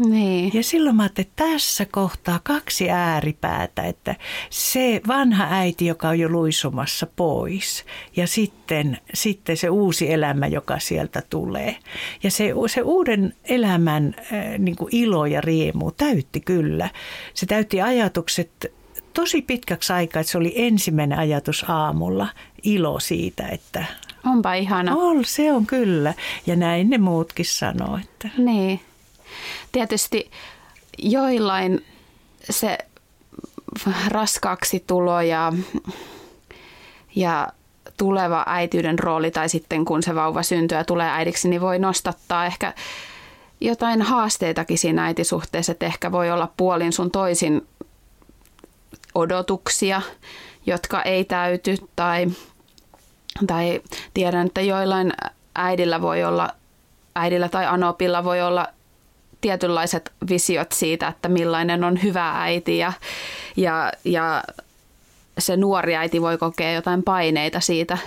Niin. 0.08 0.50
Ja 0.54 0.62
silloin 0.62 0.96
mä 0.96 1.02
ajattelin, 1.02 1.28
että 1.28 1.44
tässä 1.44 1.86
kohtaa 1.90 2.40
kaksi 2.44 2.90
ääripäätä, 2.90 3.82
että 3.82 4.16
se 4.50 5.00
vanha 5.06 5.46
äiti, 5.50 5.86
joka 5.86 6.08
on 6.08 6.18
jo 6.18 6.28
luisumassa 6.28 7.06
pois 7.16 7.84
ja 8.16 8.26
sitten, 8.26 8.98
sitten 9.14 9.56
se 9.56 9.70
uusi 9.70 10.12
elämä, 10.12 10.46
joka 10.46 10.78
sieltä 10.78 11.22
tulee. 11.30 11.76
Ja 12.22 12.30
se, 12.30 12.52
se 12.66 12.82
uuden 12.82 13.34
elämän 13.44 14.14
äh, 14.18 14.58
niin 14.58 14.76
kuin 14.76 14.88
ilo 14.92 15.26
ja 15.26 15.40
riemu 15.40 15.90
täytti 15.90 16.40
kyllä. 16.40 16.90
Se 17.34 17.46
täytti 17.46 17.82
ajatukset 17.82 18.79
tosi 19.14 19.42
pitkäksi 19.42 19.92
aikaa, 19.92 20.20
että 20.20 20.30
se 20.30 20.38
oli 20.38 20.52
ensimmäinen 20.56 21.18
ajatus 21.18 21.64
aamulla, 21.68 22.28
ilo 22.62 23.00
siitä, 23.00 23.48
että... 23.48 23.84
Onpa 24.26 24.54
ihana. 24.54 24.96
On, 24.96 25.24
se 25.24 25.52
on 25.52 25.66
kyllä. 25.66 26.14
Ja 26.46 26.56
näin 26.56 26.90
ne 26.90 26.98
muutkin 26.98 27.44
sanoo. 27.44 27.98
Että... 28.02 28.28
Niin. 28.38 28.80
Tietysti 29.72 30.30
joillain 30.98 31.84
se 32.50 32.78
raskaaksi 34.08 34.84
tulo 34.86 35.20
ja, 35.20 35.52
ja 37.16 37.48
tuleva 37.96 38.44
äityyden 38.46 38.98
rooli 38.98 39.30
tai 39.30 39.48
sitten 39.48 39.84
kun 39.84 40.02
se 40.02 40.14
vauva 40.14 40.42
syntyy 40.42 40.78
ja 40.78 40.84
tulee 40.84 41.10
äidiksi, 41.10 41.48
niin 41.48 41.60
voi 41.60 41.78
nostattaa 41.78 42.46
ehkä 42.46 42.74
jotain 43.60 44.02
haasteitakin 44.02 44.78
siinä 44.78 45.04
äitisuhteessa, 45.04 45.72
että 45.72 45.86
ehkä 45.86 46.12
voi 46.12 46.30
olla 46.30 46.52
puolin 46.56 46.92
sun 46.92 47.10
toisin 47.10 47.66
odotuksia, 49.14 50.02
jotka 50.66 51.02
ei 51.02 51.24
täyty 51.24 51.74
tai, 51.96 52.26
tai 53.46 53.80
tiedän, 54.14 54.46
että 54.46 54.60
joillain 54.60 55.12
äidillä 55.54 56.02
voi 56.02 56.24
olla, 56.24 56.50
äidillä 57.14 57.48
tai 57.48 57.66
anopilla 57.66 58.24
voi 58.24 58.42
olla 58.42 58.66
tietynlaiset 59.40 60.12
visiot 60.28 60.72
siitä, 60.72 61.08
että 61.08 61.28
millainen 61.28 61.84
on 61.84 62.02
hyvä 62.02 62.42
äiti 62.42 62.78
ja, 62.78 62.92
ja, 63.56 63.92
ja 64.04 64.42
se 65.38 65.56
nuori 65.56 65.96
äiti 65.96 66.22
voi 66.22 66.38
kokea 66.38 66.72
jotain 66.72 67.02
paineita 67.02 67.60
siitä, 67.60 67.98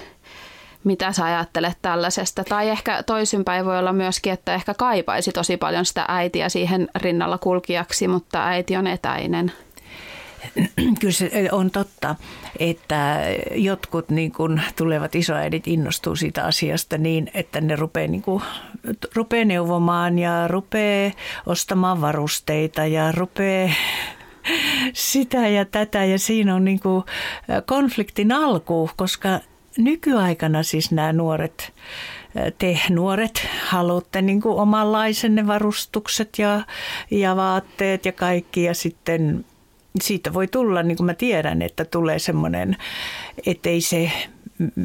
mitä 0.83 1.11
sä 1.11 1.25
ajattelet 1.25 1.77
tällaisesta. 1.81 2.43
Tai 2.43 2.69
ehkä 2.69 3.03
toisinpäin 3.03 3.65
voi 3.65 3.79
olla 3.79 3.93
myöskin, 3.93 4.33
että 4.33 4.53
ehkä 4.53 4.73
kaipaisi 4.73 5.31
tosi 5.31 5.57
paljon 5.57 5.85
sitä 5.85 6.05
äitiä 6.07 6.49
siihen 6.49 6.87
rinnalla 6.95 7.37
kulkijaksi, 7.37 8.07
mutta 8.07 8.47
äiti 8.47 8.75
on 8.77 8.87
etäinen. 8.87 9.51
kyllä 10.99 11.13
se 11.13 11.49
on 11.51 11.71
totta, 11.71 12.15
että 12.59 13.21
jotkut 13.55 14.09
niin 14.09 14.31
kuin 14.31 14.61
tulevat 14.75 15.15
isoäidit 15.15 15.67
innostuu 15.67 16.15
siitä 16.15 16.45
asiasta 16.45 16.97
niin, 16.97 17.31
että 17.33 17.61
ne 17.61 17.75
rupeaa, 17.75 18.07
niin 18.07 18.21
kuin, 18.21 18.43
rupeaa 19.15 19.45
neuvomaan 19.45 20.19
ja 20.19 20.47
rupeaa 20.47 21.11
ostamaan 21.45 22.01
varusteita 22.01 22.85
ja 22.85 23.11
rupeaa 23.11 23.69
sitä 24.93 25.47
ja 25.47 25.65
tätä. 25.65 26.05
Ja 26.05 26.19
siinä 26.19 26.55
on 26.55 26.65
niin 26.65 26.79
kuin 26.79 27.03
konfliktin 27.65 28.31
alku, 28.31 28.89
koska 28.95 29.39
nykyaikana 29.77 30.63
siis 30.63 30.91
nämä 30.91 31.13
nuoret 31.13 31.73
te 32.57 32.79
nuoret 32.89 33.47
haluatte 33.67 34.21
niin 34.21 34.41
kuin 34.41 34.55
omanlaisenne 34.55 35.47
varustukset 35.47 36.39
ja, 36.39 36.61
ja 37.11 37.35
vaatteet 37.35 38.05
ja 38.05 38.11
kaikki. 38.11 38.63
Ja 38.63 38.73
sitten 38.73 39.45
siitä 40.01 40.33
voi 40.33 40.47
tulla, 40.47 40.83
niin 40.83 40.97
kuin 40.97 41.05
mä 41.05 41.13
tiedän, 41.13 41.61
että 41.61 41.85
tulee 41.85 42.19
semmoinen, 42.19 42.77
ettei 43.45 43.81
se 43.81 44.11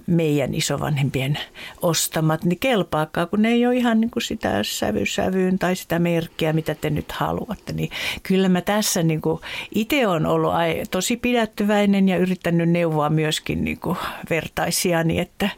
meidän 0.07 0.55
isovanhempien 0.55 1.39
ostamat, 1.83 2.45
niin 2.45 2.59
kelpaakaan, 2.59 3.29
kun 3.29 3.43
ne 3.43 3.49
ei 3.49 3.67
ole 3.67 3.77
ihan 3.77 4.01
niin 4.01 4.11
kuin 4.11 4.23
sitä 4.23 4.63
sävy 4.63 5.07
sävyyn 5.07 5.59
tai 5.59 5.77
sitä 5.77 5.99
merkkiä, 5.99 6.53
mitä 6.53 6.75
te 6.75 6.91
nyt 6.91 7.13
haluatte. 7.13 7.73
Niin 7.73 7.91
kyllä 8.23 8.49
mä 8.49 8.61
tässä 8.61 9.03
niin 9.03 9.21
kuin 9.21 9.41
itse 9.75 10.07
olen 10.07 10.27
ollut 10.27 10.53
tosi 10.91 11.17
pidättyväinen 11.17 12.09
ja 12.09 12.17
yrittänyt 12.17 12.69
neuvoa 12.69 13.11
myöskin 13.11 13.65
niin 13.65 13.81
kuin 13.81 13.97
vertaisiani, 14.31 15.19
että, 15.19 15.49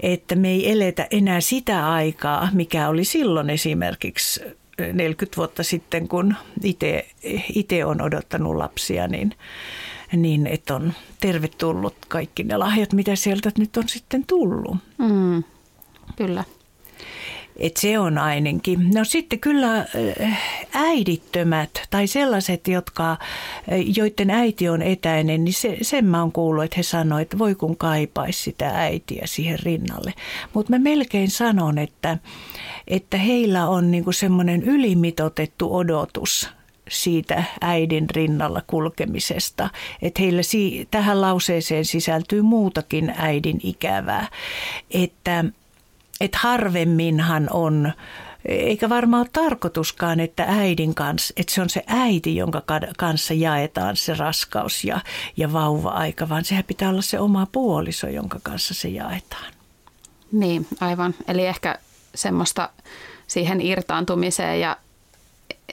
että 0.00 0.36
me 0.36 0.48
ei 0.48 0.70
eletä 0.70 1.06
enää 1.10 1.40
sitä 1.40 1.92
aikaa, 1.92 2.48
mikä 2.52 2.88
oli 2.88 3.04
silloin 3.04 3.50
esimerkiksi 3.50 4.40
40 4.92 5.36
vuotta 5.36 5.62
sitten, 5.62 6.08
kun 6.08 6.34
itse 7.54 7.84
on 7.84 8.02
odottanut 8.02 8.56
lapsia, 8.56 9.08
niin, 9.08 9.34
niin 10.16 10.46
että 10.46 10.74
on 10.74 10.92
tervetullut 11.20 11.96
kaikki 12.08 12.44
ne 12.44 12.56
lahjat, 12.56 12.92
mitä 12.92 13.16
sieltä 13.16 13.50
nyt 13.58 13.76
on 13.76 13.88
sitten 13.88 14.26
tullut. 14.26 14.76
Mm, 14.98 15.44
kyllä. 16.16 16.44
Et 17.60 17.76
se 17.76 17.98
on 17.98 18.18
ainakin. 18.18 18.90
No 18.94 19.04
sitten 19.04 19.40
kyllä 19.40 19.78
äh, 19.78 20.42
äidittömät 20.72 21.70
tai 21.90 22.06
sellaiset, 22.06 22.68
jotka, 22.68 23.10
äh, 23.10 23.18
joiden 23.96 24.30
äiti 24.30 24.68
on 24.68 24.82
etäinen, 24.82 25.44
niin 25.44 25.54
se, 25.54 25.76
sen 25.82 26.04
mä 26.04 26.20
oon 26.20 26.32
kuullut, 26.32 26.64
että 26.64 26.76
he 26.76 26.82
sanoivat, 26.82 27.22
että 27.22 27.38
voi 27.38 27.54
kun 27.54 27.76
kaipaisi 27.76 28.42
sitä 28.42 28.68
äitiä 28.68 29.22
siihen 29.24 29.58
rinnalle. 29.58 30.14
Mutta 30.54 30.72
mä 30.72 30.78
melkein 30.78 31.30
sanon, 31.30 31.78
että, 31.78 32.18
että 32.88 33.16
heillä 33.16 33.68
on 33.68 33.90
niinku 33.90 34.12
semmoinen 34.12 34.62
ylimitotettu 34.62 35.76
odotus 35.76 36.48
siitä 36.90 37.44
äidin 37.60 38.10
rinnalla 38.10 38.62
kulkemisesta. 38.66 39.70
Että 40.02 40.22
heillä 40.22 40.42
si- 40.42 40.88
tähän 40.90 41.20
lauseeseen 41.20 41.84
sisältyy 41.84 42.42
muutakin 42.42 43.14
äidin 43.16 43.60
ikävää. 43.62 44.28
Että, 44.90 45.44
että 46.20 46.38
harvemminhan 46.40 47.48
on 47.52 47.92
eikä 48.44 48.88
varmaan 48.88 49.20
ole 49.20 49.28
tarkoituskaan, 49.32 50.20
että 50.20 50.44
äidin 50.48 50.94
kanssa, 50.94 51.34
että 51.36 51.54
se 51.54 51.62
on 51.62 51.70
se 51.70 51.82
äiti, 51.86 52.36
jonka 52.36 52.62
kanssa 52.98 53.34
jaetaan 53.34 53.96
se 53.96 54.14
raskaus 54.14 54.84
ja, 54.84 55.00
ja 55.36 55.52
vauva-aika, 55.52 56.28
vaan 56.28 56.44
sehän 56.44 56.64
pitää 56.64 56.88
olla 56.90 57.02
se 57.02 57.18
oma 57.18 57.46
puoliso, 57.52 58.08
jonka 58.08 58.38
kanssa 58.42 58.74
se 58.74 58.88
jaetaan. 58.88 59.52
Niin, 60.32 60.66
aivan. 60.80 61.14
Eli 61.28 61.46
ehkä 61.46 61.78
semmoista 62.14 62.70
siihen 63.26 63.60
irtaantumiseen 63.60 64.60
ja 64.60 64.76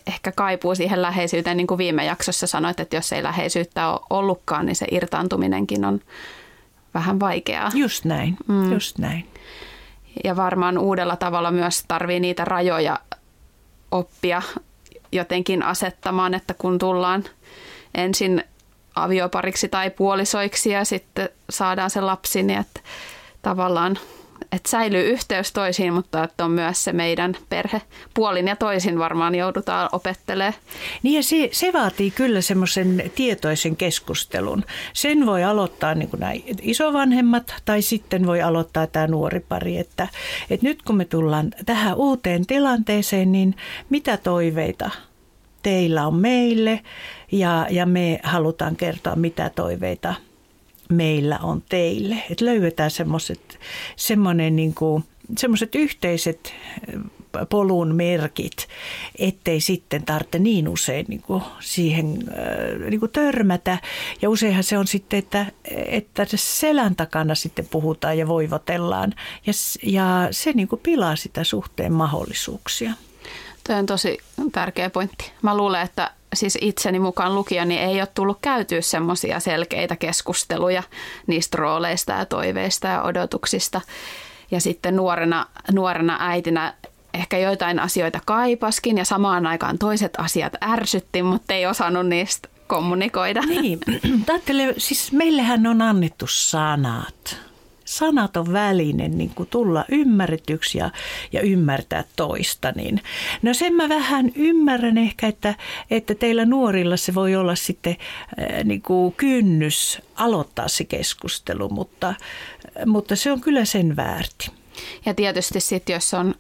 ehkä 0.08 0.32
kaipuu 0.32 0.76
siihen 0.76 1.02
läheisyyteen, 1.02 1.58
niin 1.58 1.68
kuin 1.68 1.78
viime 1.78 2.06
jaksossa 2.06 2.48
sanoit, 2.48 2.80
että 2.80 2.96
jos 2.96 3.14
ei 3.14 3.24
läheisyyttä 3.24 3.90
ole 3.90 4.00
ollutkaan, 4.10 4.66
niin 4.66 4.76
se 4.76 4.88
irtaantuminenkin 4.92 5.86
on 5.86 6.02
vähän 6.94 7.20
vaikeaa. 7.20 7.72
Just 7.74 8.06
näin, 8.06 8.38
mm. 8.48 8.74
just 8.74 8.98
näin. 8.98 9.28
Ja 10.24 10.36
varmaan 10.36 10.78
uudella 10.78 11.16
tavalla 11.16 11.52
myös 11.52 11.84
tarvii 11.88 12.20
niitä 12.20 12.46
rajoja 12.46 13.00
oppia 13.92 14.42
jotenkin 15.12 15.64
asettamaan, 15.64 16.34
että 16.34 16.54
kun 16.54 16.78
tullaan 16.78 17.24
ensin 17.96 18.44
aviopariksi 18.96 19.70
tai 19.70 19.90
puolisoiksi 19.90 20.70
ja 20.70 20.86
sitten 20.86 21.30
saadaan 21.50 21.90
se 21.90 22.02
lapsi, 22.02 22.44
niin 22.44 22.60
että 22.60 22.80
tavallaan 23.42 24.00
että 24.52 24.70
säilyy 24.70 25.10
yhteys 25.10 25.52
toisiin, 25.54 25.94
mutta 25.94 26.24
että 26.24 26.46
on 26.46 26.52
myös 26.52 26.84
se 26.84 26.94
meidän 26.94 27.36
perhe 27.50 27.82
puolin 28.14 28.48
ja 28.48 28.56
toisin 28.56 29.00
varmaan 29.00 29.36
joudutaan 29.36 29.90
opettelemaan. 29.92 30.54
Niin 31.04 31.16
ja 31.16 31.24
se, 31.24 31.50
se 31.52 31.74
vaatii 31.74 32.12
kyllä 32.12 32.42
semmoisen 32.42 33.12
tietoisen 33.16 33.76
keskustelun. 33.76 34.64
Sen 34.94 35.26
voi 35.26 35.44
aloittaa 35.44 35.96
niin 35.96 36.10
kuin 36.10 36.20
nämä 36.20 36.34
isovanhemmat 36.62 37.56
tai 37.66 37.82
sitten 37.82 38.26
voi 38.26 38.42
aloittaa 38.42 38.88
tämä 38.88 39.08
nuori 39.08 39.40
pari, 39.40 39.78
että, 39.78 40.08
että 40.50 40.68
nyt 40.68 40.82
kun 40.82 40.98
me 40.98 41.06
tullaan 41.06 41.52
tähän 41.66 41.96
uuteen 41.96 42.46
tilanteeseen, 42.48 43.32
niin 43.32 43.56
mitä 43.90 44.18
toiveita 44.18 44.92
teillä 45.64 46.08
on 46.08 46.16
meille 46.16 46.82
ja, 47.32 47.68
ja 47.70 47.86
me 47.86 48.20
halutaan 48.24 48.76
kertoa, 48.76 49.16
mitä 49.16 49.50
toiveita 49.50 50.14
meillä 50.90 51.40
on 51.40 51.64
teille. 51.70 52.24
Että 52.32 52.46
löydetään 52.46 52.92
semmoiset, 52.92 53.60
semmoinen 53.96 54.56
niin 54.56 54.74
kuin, 54.76 55.04
yhteiset 55.76 56.54
polun 57.50 57.96
merkit, 57.96 58.68
ettei 59.20 59.62
sitten 59.62 60.06
tarvitse 60.06 60.40
niin 60.40 60.70
usein 60.70 61.06
niin 61.10 61.22
kuin 61.22 61.44
siihen 61.60 62.20
niin 62.90 63.00
kuin 63.00 63.12
törmätä. 63.12 63.78
Ja 64.22 64.30
useinhan 64.30 64.64
se 64.64 64.78
on 64.78 64.88
sitten, 64.88 65.20
että, 65.20 65.46
että 65.86 66.26
selän 66.36 66.96
takana 66.96 67.36
sitten 67.36 67.68
puhutaan 67.72 68.18
ja 68.18 68.28
voivotellaan. 68.28 69.14
Ja, 69.46 69.54
ja 69.84 70.28
se 70.32 70.52
niin 70.52 70.68
kuin 70.68 70.82
pilaa 70.84 71.16
sitä 71.16 71.44
suhteen 71.44 71.94
mahdollisuuksia. 71.94 72.94
Tuo 73.68 73.76
on 73.76 73.86
tosi 73.86 74.18
tärkeä 74.52 74.90
pointti. 74.90 75.32
Mä 75.42 75.58
luulen, 75.58 75.82
että 75.82 76.12
siis 76.34 76.58
itseni 76.62 77.00
mukaan 77.00 77.36
lukija, 77.36 77.66
niin 77.66 77.82
ei 77.82 78.02
ole 78.02 78.08
tullut 78.14 78.38
käytyä 78.42 78.82
semmoisia 78.82 79.40
selkeitä 79.40 79.96
keskusteluja 79.96 80.84
niistä 81.28 81.58
rooleista 81.58 82.12
ja 82.12 82.26
toiveista 82.26 82.88
ja 82.88 83.04
odotuksista. 83.04 83.82
Ja 84.52 84.62
sitten 84.62 84.96
nuorena, 84.96 85.46
nuorena 85.72 86.18
äitinä 86.20 86.74
ehkä 87.14 87.38
joitain 87.38 87.80
asioita 87.80 88.20
kaipaskin 88.26 88.98
ja 88.98 89.06
samaan 89.06 89.48
aikaan 89.48 89.78
toiset 89.78 90.14
asiat 90.18 90.54
ärsytti, 90.70 91.24
mutta 91.24 91.54
ei 91.54 91.66
osannut 91.66 92.08
niistä 92.08 92.50
kommunikoida. 92.68 93.42
Niin, 93.42 93.80
siis 94.78 95.12
meillähän 95.12 95.68
on 95.68 95.82
annettu 95.82 96.26
sanat 96.28 97.47
sanaton 97.88 98.54
väline 98.54 99.08
niin 99.08 99.30
kuin 99.30 99.50
tulla 99.50 99.86
ymmärretyksi 99.90 100.78
ja, 100.78 100.90
ja 101.32 101.42
ymmärtää 101.42 102.04
toista. 102.16 102.72
Niin. 102.76 103.02
No 103.42 103.54
sen 103.54 103.74
mä 103.74 103.90
vähän 103.90 104.32
ymmärrän 104.36 104.98
ehkä, 104.98 105.28
että, 105.28 105.56
että 105.92 106.16
teillä 106.16 106.46
nuorilla 106.46 106.98
se 106.98 107.16
voi 107.16 107.36
olla 107.36 107.56
sitten 107.56 107.96
äh, 108.40 108.64
niin 108.64 108.82
kuin 108.82 109.14
kynnys 109.14 110.02
aloittaa 110.16 110.68
se 110.68 110.84
keskustelu, 110.84 111.70
mutta, 111.70 112.14
mutta 112.86 113.16
se 113.16 113.32
on 113.32 113.42
kyllä 113.42 113.66
sen 113.66 113.96
väärti. 113.96 114.52
Ja 115.06 115.14
tietysti 115.14 115.60
sitten, 115.60 115.94
jos 115.94 116.14
on 116.14 116.36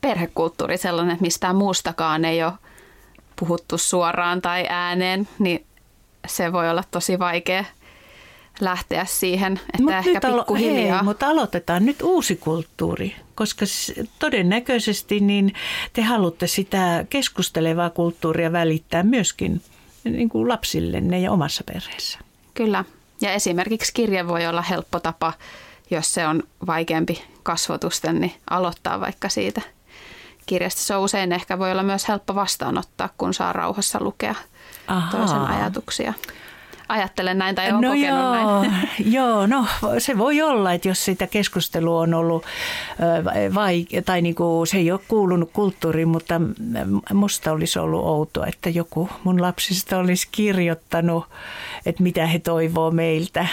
perhekulttuuri 0.00 0.76
sellainen, 0.76 1.12
että 1.12 1.22
mistään 1.22 1.56
muustakaan 1.56 2.24
ei 2.24 2.44
ole 2.44 2.52
puhuttu 3.36 3.78
suoraan 3.78 4.42
tai 4.42 4.66
ääneen, 4.68 5.28
niin 5.38 5.66
se 6.26 6.52
voi 6.52 6.70
olla 6.70 6.84
tosi 6.90 7.18
vaikea– 7.18 7.64
lähteä 8.60 9.04
siihen, 9.04 9.52
että 9.52 9.82
Mut 9.82 9.92
ehkä 9.92 10.20
pikkuhiljaa. 10.20 10.96
Hei, 10.96 11.02
mutta 11.02 11.26
aloitetaan 11.26 11.86
nyt 11.86 12.02
uusi 12.02 12.36
kulttuuri, 12.36 13.16
koska 13.34 13.66
todennäköisesti 14.18 15.20
niin 15.20 15.54
te 15.92 16.02
haluatte 16.02 16.46
sitä 16.46 17.04
keskustelevaa 17.10 17.90
kulttuuria 17.90 18.52
välittää 18.52 19.02
myöskin 19.02 19.62
niin 20.04 20.28
kuin 20.28 20.48
lapsillenne 20.48 21.20
ja 21.20 21.32
omassa 21.32 21.64
perheessä. 21.64 22.18
Kyllä. 22.54 22.84
Ja 23.20 23.32
esimerkiksi 23.32 23.92
kirje 23.94 24.28
voi 24.28 24.46
olla 24.46 24.62
helppo 24.62 25.00
tapa, 25.00 25.32
jos 25.90 26.14
se 26.14 26.26
on 26.26 26.42
vaikeampi 26.66 27.24
kasvotusten, 27.42 28.20
niin 28.20 28.32
aloittaa 28.50 29.00
vaikka 29.00 29.28
siitä 29.28 29.62
kirjasta. 30.46 30.80
Se 30.80 30.96
on 30.96 31.02
usein 31.02 31.32
ehkä 31.32 31.58
voi 31.58 31.72
olla 31.72 31.82
myös 31.82 32.08
helppo 32.08 32.34
vastaanottaa, 32.34 33.08
kun 33.18 33.34
saa 33.34 33.52
rauhassa 33.52 33.98
lukea 34.00 34.34
Ahaa. 34.86 35.10
toisen 35.10 35.40
ajatuksia 35.40 36.14
ajattelen 36.92 37.38
näin 37.38 37.54
tai 37.54 37.72
olen 37.72 37.80
no 37.80 37.88
kokenut 37.88 38.08
joo, 38.08 38.62
näin. 38.62 38.88
Joo, 39.16 39.46
no 39.46 39.66
se 39.98 40.18
voi 40.18 40.42
olla, 40.42 40.72
että 40.72 40.88
jos 40.88 41.04
sitä 41.04 41.26
keskustelua 41.26 42.00
on 42.00 42.14
ollut 42.14 42.44
vai, 43.54 43.86
tai 44.04 44.22
niin 44.22 44.34
kuin, 44.34 44.66
se 44.66 44.76
ei 44.76 44.92
ole 44.92 45.00
kuulunut 45.08 45.50
kulttuuriin, 45.52 46.08
mutta 46.08 46.40
musta 47.14 47.52
olisi 47.52 47.78
ollut 47.78 48.04
outoa, 48.04 48.46
että 48.46 48.70
joku 48.70 49.08
mun 49.24 49.42
lapsista 49.42 49.98
olisi 49.98 50.28
kirjoittanut, 50.32 51.24
että 51.86 52.02
mitä 52.02 52.26
he 52.26 52.38
toivoo 52.38 52.90
meiltä 52.90 53.46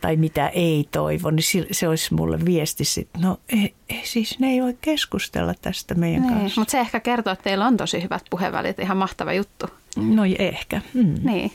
tai 0.00 0.16
mitä 0.16 0.48
ei 0.48 0.88
toivo, 0.90 1.30
niin 1.30 1.66
se 1.70 1.88
olisi 1.88 2.14
mulle 2.14 2.44
viesti 2.44 2.84
sitten, 2.84 3.22
no 3.22 3.38
ei, 3.48 3.74
siis 4.02 4.38
ne 4.38 4.50
ei 4.50 4.62
voi 4.62 4.76
keskustella 4.80 5.54
tästä 5.62 5.94
meidän 5.94 6.22
niin, 6.22 6.34
kanssa. 6.34 6.60
Mutta 6.60 6.72
se 6.72 6.80
ehkä 6.80 7.00
kertoo, 7.00 7.32
että 7.32 7.42
teillä 7.42 7.66
on 7.66 7.76
tosi 7.76 8.02
hyvät 8.02 8.22
puhevälit, 8.30 8.78
ihan 8.78 8.96
mahtava 8.96 9.32
juttu. 9.32 9.66
No 9.96 10.22
ehkä. 10.38 10.80
Mm. 10.94 11.14
Niin. 11.22 11.52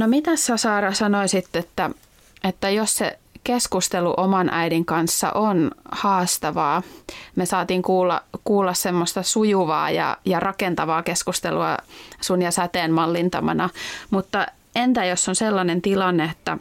No 0.00 0.08
mitä 0.08 0.36
sä 0.36 0.56
Saara 0.56 0.92
sanoisit, 0.92 1.56
että, 1.56 1.90
että 2.44 2.70
jos 2.70 2.96
se 2.96 3.18
keskustelu 3.44 4.14
oman 4.16 4.48
äidin 4.52 4.84
kanssa 4.84 5.32
on 5.32 5.70
haastavaa. 5.92 6.82
Me 7.36 7.46
saatiin 7.46 7.82
kuulla, 7.82 8.22
kuulla 8.44 8.74
semmoista 8.74 9.22
sujuvaa 9.22 9.90
ja, 9.90 10.16
ja 10.24 10.40
rakentavaa 10.40 11.02
keskustelua 11.02 11.76
sun 12.20 12.42
ja 12.42 12.50
säteen 12.50 12.92
mallintamana, 12.92 13.70
mutta 14.10 14.46
entä 14.74 15.04
jos 15.04 15.28
on 15.28 15.36
sellainen 15.36 15.82
tilanne, 15.82 16.24
että 16.24 16.58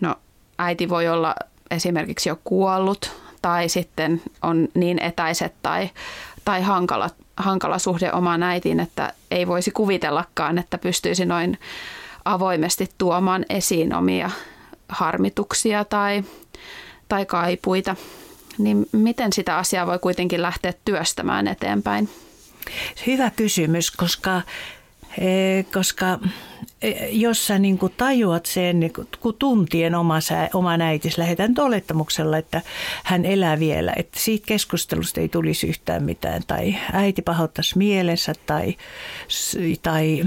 no, 0.00 0.14
äiti 0.58 0.88
voi 0.88 1.08
olla 1.08 1.34
esimerkiksi 1.70 2.28
jo 2.28 2.38
kuollut 2.44 3.12
tai 3.44 3.68
sitten 3.68 4.22
on 4.42 4.68
niin 4.74 4.98
etäiset 5.02 5.54
tai, 5.62 5.90
tai 6.44 6.62
hankala, 6.62 7.10
hankala 7.36 7.78
suhde 7.78 8.12
omaan 8.12 8.42
äitiin, 8.42 8.80
että 8.80 9.12
ei 9.30 9.46
voisi 9.46 9.70
kuvitellakaan, 9.70 10.58
että 10.58 10.78
pystyisi 10.78 11.24
noin 11.24 11.58
avoimesti 12.24 12.88
tuomaan 12.98 13.44
esiin 13.48 13.94
omia 13.94 14.30
harmituksia 14.88 15.84
tai, 15.84 16.24
tai 17.08 17.26
kaipuita, 17.26 17.96
niin 18.58 18.86
miten 18.92 19.32
sitä 19.32 19.56
asiaa 19.56 19.86
voi 19.86 19.98
kuitenkin 19.98 20.42
lähteä 20.42 20.72
työstämään 20.84 21.48
eteenpäin? 21.48 22.08
Hyvä 23.06 23.30
kysymys, 23.30 23.90
koska, 23.90 24.42
koska 25.74 26.18
eh, 26.82 27.08
jos 27.10 27.46
sä 27.46 27.58
niin 27.58 27.78
tajuat 27.96 28.46
sen, 28.46 28.80
niin 28.80 28.92
kun 29.20 29.34
tuntien 29.38 29.94
oma, 29.94 30.18
oma 30.54 30.76
äitis, 30.80 31.18
lähetän 31.18 31.54
olettamuksella, 31.58 32.38
että 32.38 32.62
hän 33.04 33.24
elää 33.24 33.58
vielä, 33.58 33.92
että 33.96 34.20
siitä 34.20 34.46
keskustelusta 34.46 35.20
ei 35.20 35.28
tulisi 35.28 35.66
yhtään 35.66 36.02
mitään, 36.02 36.42
tai 36.46 36.76
äiti 36.92 37.22
pahoittaisi 37.22 37.78
mielensä, 37.78 38.32
tai, 38.46 38.76
tai 39.82 40.24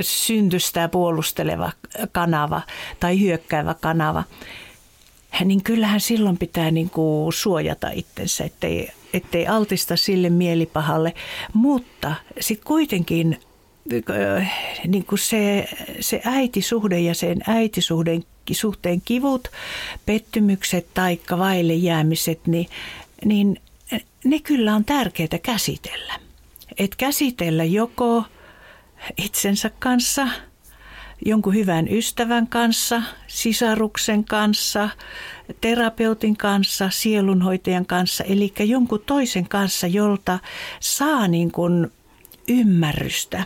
syntystä 0.00 0.88
puolusteleva 0.88 1.72
kanava 2.12 2.62
tai 3.00 3.20
hyökkäävä 3.20 3.74
kanava, 3.74 4.24
niin 5.44 5.62
kyllähän 5.62 6.00
silloin 6.00 6.38
pitää 6.38 6.70
niin 6.70 6.90
kuin 6.90 7.32
suojata 7.32 7.90
itsensä, 7.90 8.44
ettei, 8.44 8.88
ettei 9.12 9.46
altista 9.46 9.96
sille 9.96 10.30
mielipahalle. 10.30 11.14
Mutta 11.52 12.14
sitten 12.40 12.66
kuitenkin 12.66 13.38
niin 14.86 15.04
kuin 15.04 15.18
se, 15.18 15.68
se 16.00 16.20
äitisuhde 16.24 16.98
ja 16.98 17.14
sen 17.14 17.38
äitisuhden 17.46 18.24
suhteen 18.52 19.00
kivut, 19.04 19.48
pettymykset 20.06 20.86
tai 20.94 21.20
vaille 21.38 21.74
jäämiset, 21.74 22.46
niin, 22.46 22.68
niin 23.24 23.60
ne 24.24 24.38
kyllä 24.38 24.74
on 24.74 24.84
tärkeää 24.84 25.38
käsitellä. 25.42 26.14
Et 26.78 26.96
käsitellä 26.96 27.64
joko 27.64 28.24
itsensä 29.16 29.70
kanssa, 29.78 30.28
jonkun 31.24 31.54
hyvän 31.54 31.88
ystävän 31.88 32.46
kanssa, 32.46 33.02
sisaruksen 33.26 34.24
kanssa, 34.24 34.88
terapeutin 35.60 36.36
kanssa, 36.36 36.90
sielunhoitajan 36.90 37.86
kanssa, 37.86 38.24
eli 38.24 38.52
jonkun 38.58 39.02
toisen 39.06 39.48
kanssa, 39.48 39.86
jolta 39.86 40.38
saa 40.80 41.28
niin 41.28 41.52
kuin 41.52 41.92
ymmärrystä 42.48 43.44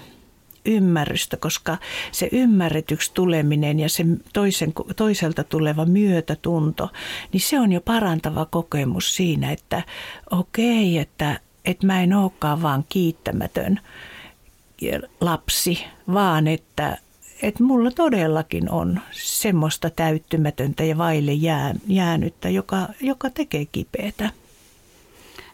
ymmärrystä, 0.64 1.37
koska 1.37 1.77
se 2.12 2.29
ymmärretyksi 2.33 3.11
tuleminen 3.14 3.81
ja 3.81 3.88
se 3.88 4.05
toisen, 4.33 4.73
toiselta 4.96 5.44
tuleva 5.44 5.85
myötätunto, 5.85 6.88
niin 7.33 7.40
se 7.40 7.61
on 7.61 7.73
jo 7.73 7.81
parantava 7.81 8.44
kokemus 8.44 9.16
siinä, 9.16 9.53
että 9.53 9.83
okei, 10.31 10.99
että, 10.99 11.40
että 11.64 11.87
mä 11.87 12.03
en 12.03 12.14
olekaan 12.14 12.62
vaan 12.62 12.85
kiittämätön 12.88 13.81
lapsi, 15.20 15.85
vaan 16.12 16.46
että, 16.46 16.99
että 17.42 17.62
mulla 17.64 17.90
todellakin 17.90 18.70
on 18.70 19.01
semmoista 19.12 19.90
täyttymätöntä 19.90 20.85
ja 20.85 20.99
vaille 20.99 21.33
jää, 21.33 21.75
jäänyttä, 21.87 22.49
joka, 22.49 22.88
joka 23.01 23.31
tekee 23.31 23.66
kipeätä. 23.73 24.31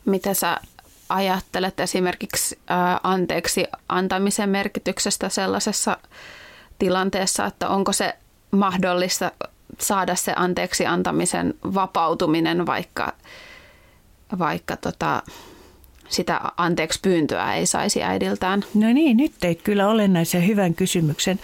Mitä 0.05 0.35
sä 0.35 0.61
ajattelet 1.09 1.81
esimerkiksi 1.81 2.59
anteeksi 3.03 3.65
antamisen 3.89 4.49
merkityksestä 4.49 5.29
sellaisessa 5.29 5.99
tilanteessa, 6.79 7.47
että 7.47 7.69
onko 7.69 7.93
se 7.93 8.17
mahdollista 8.51 9.33
saada 9.81 10.15
se 10.15 10.33
anteeksi 10.37 10.87
antamisen 10.87 11.55
vapautuminen, 11.75 12.67
vaikka, 12.67 13.13
vaikka 14.39 14.77
tota, 14.77 15.23
sitä 16.09 16.41
anteeksi 16.57 16.99
pyyntöä 17.03 17.55
ei 17.55 17.67
saisi 17.67 18.03
äidiltään? 18.03 18.65
No 18.75 18.93
niin, 18.93 19.17
nyt 19.17 19.33
teit 19.41 19.63
kyllä 19.63 19.89
olennaisen 19.89 20.47
hyvän 20.47 20.75
kysymyksen. 20.75 21.41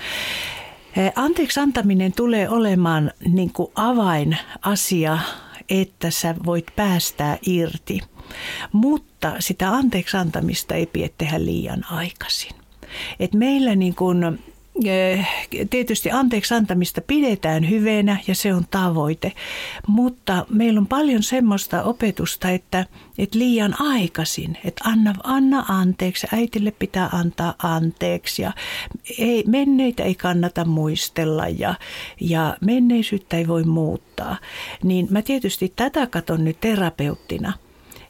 Anteeksi 1.16 1.61
antaminen 1.61 2.12
tulee 2.12 2.48
olemaan 2.48 3.12
niin 3.29 3.53
avainasia, 3.75 5.18
että 5.68 6.11
sä 6.11 6.35
voit 6.46 6.66
päästää 6.77 7.38
irti. 7.46 8.01
Mutta 8.73 9.35
sitä 9.38 9.71
anteeksi 9.73 10.16
antamista 10.16 10.75
ei 10.75 10.87
pidä 10.87 11.09
tehdä 11.18 11.45
liian 11.45 11.85
aikaisin. 11.90 12.53
Et 13.21 13.35
meillä 13.35 13.77
niin 13.77 13.95
kun, 13.95 14.38
eh, 14.85 15.29
tietysti 15.71 16.11
anteeksi 16.11 16.55
antamista 16.55 17.01
pidetään 17.01 17.71
hyvänä 17.71 18.16
ja 18.27 18.35
se 18.35 18.55
on 18.55 18.66
tavoite, 18.71 19.33
mutta 19.87 20.47
meillä 20.49 20.81
on 20.81 20.87
paljon 20.87 21.23
semmoista 21.23 21.83
opetusta, 21.83 22.51
että, 22.51 22.87
että 23.18 23.38
liian 23.38 23.81
aikaisin, 23.81 24.59
että 24.64 24.85
anna, 24.88 25.14
anna 25.23 25.64
anteeksi, 25.68 26.27
äitille 26.33 26.71
pitää 26.71 27.09
antaa 27.12 27.55
anteeksi 27.62 28.42
ja 28.42 28.53
ei, 29.18 29.45
menneitä 29.47 30.03
ei 30.03 30.14
kannata 30.14 30.64
muistella 30.64 31.49
ja, 31.49 31.75
ja 32.21 32.57
menneisyyttä 32.61 33.37
ei 33.37 33.49
voi 33.49 33.64
muuttaa. 33.64 34.37
Niin 34.83 35.07
mä 35.11 35.23
tietysti 35.23 35.73
tätä 35.77 36.07
katon 36.07 36.45
nyt 36.45 36.61
terapeuttina– 36.61 37.53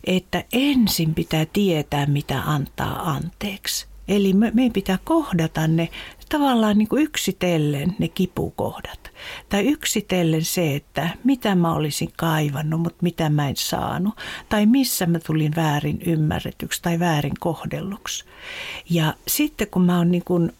että 0.04 0.44
ensin 0.52 1.14
pitää 1.14 1.46
tietää, 1.52 2.06
mitä 2.06 2.40
antaa 2.40 3.10
anteeksi. 3.10 3.86
Eli 4.08 4.32
me, 4.32 4.50
meidän 4.54 4.72
pitää 4.72 4.98
kohdata 5.04 5.66
ne 5.66 5.88
tavallaan 6.28 6.78
niin 6.78 6.88
kuin 6.88 7.02
yksitellen 7.02 7.96
ne 7.98 8.08
kipukohdat. 8.08 9.10
Tai 9.48 9.66
yksitellen 9.66 10.44
se, 10.44 10.74
että 10.74 11.10
mitä 11.24 11.54
mä 11.54 11.74
olisin 11.74 12.12
kaivannut, 12.16 12.80
mutta 12.80 12.98
mitä 13.02 13.30
mä 13.30 13.48
en 13.48 13.56
saanut. 13.56 14.14
Tai 14.48 14.66
missä 14.66 15.06
mä 15.06 15.18
tulin 15.18 15.56
väärin 15.56 16.02
ymmärretyksi 16.06 16.82
tai 16.82 16.98
väärin 16.98 17.34
kohdelluksi. 17.40 18.24
Ja 18.90 19.14
sitten 19.28 19.68
kun 19.68 19.84
mä 19.84 19.98
oon 19.98 20.10
niin 20.10 20.24
kuin 20.24 20.52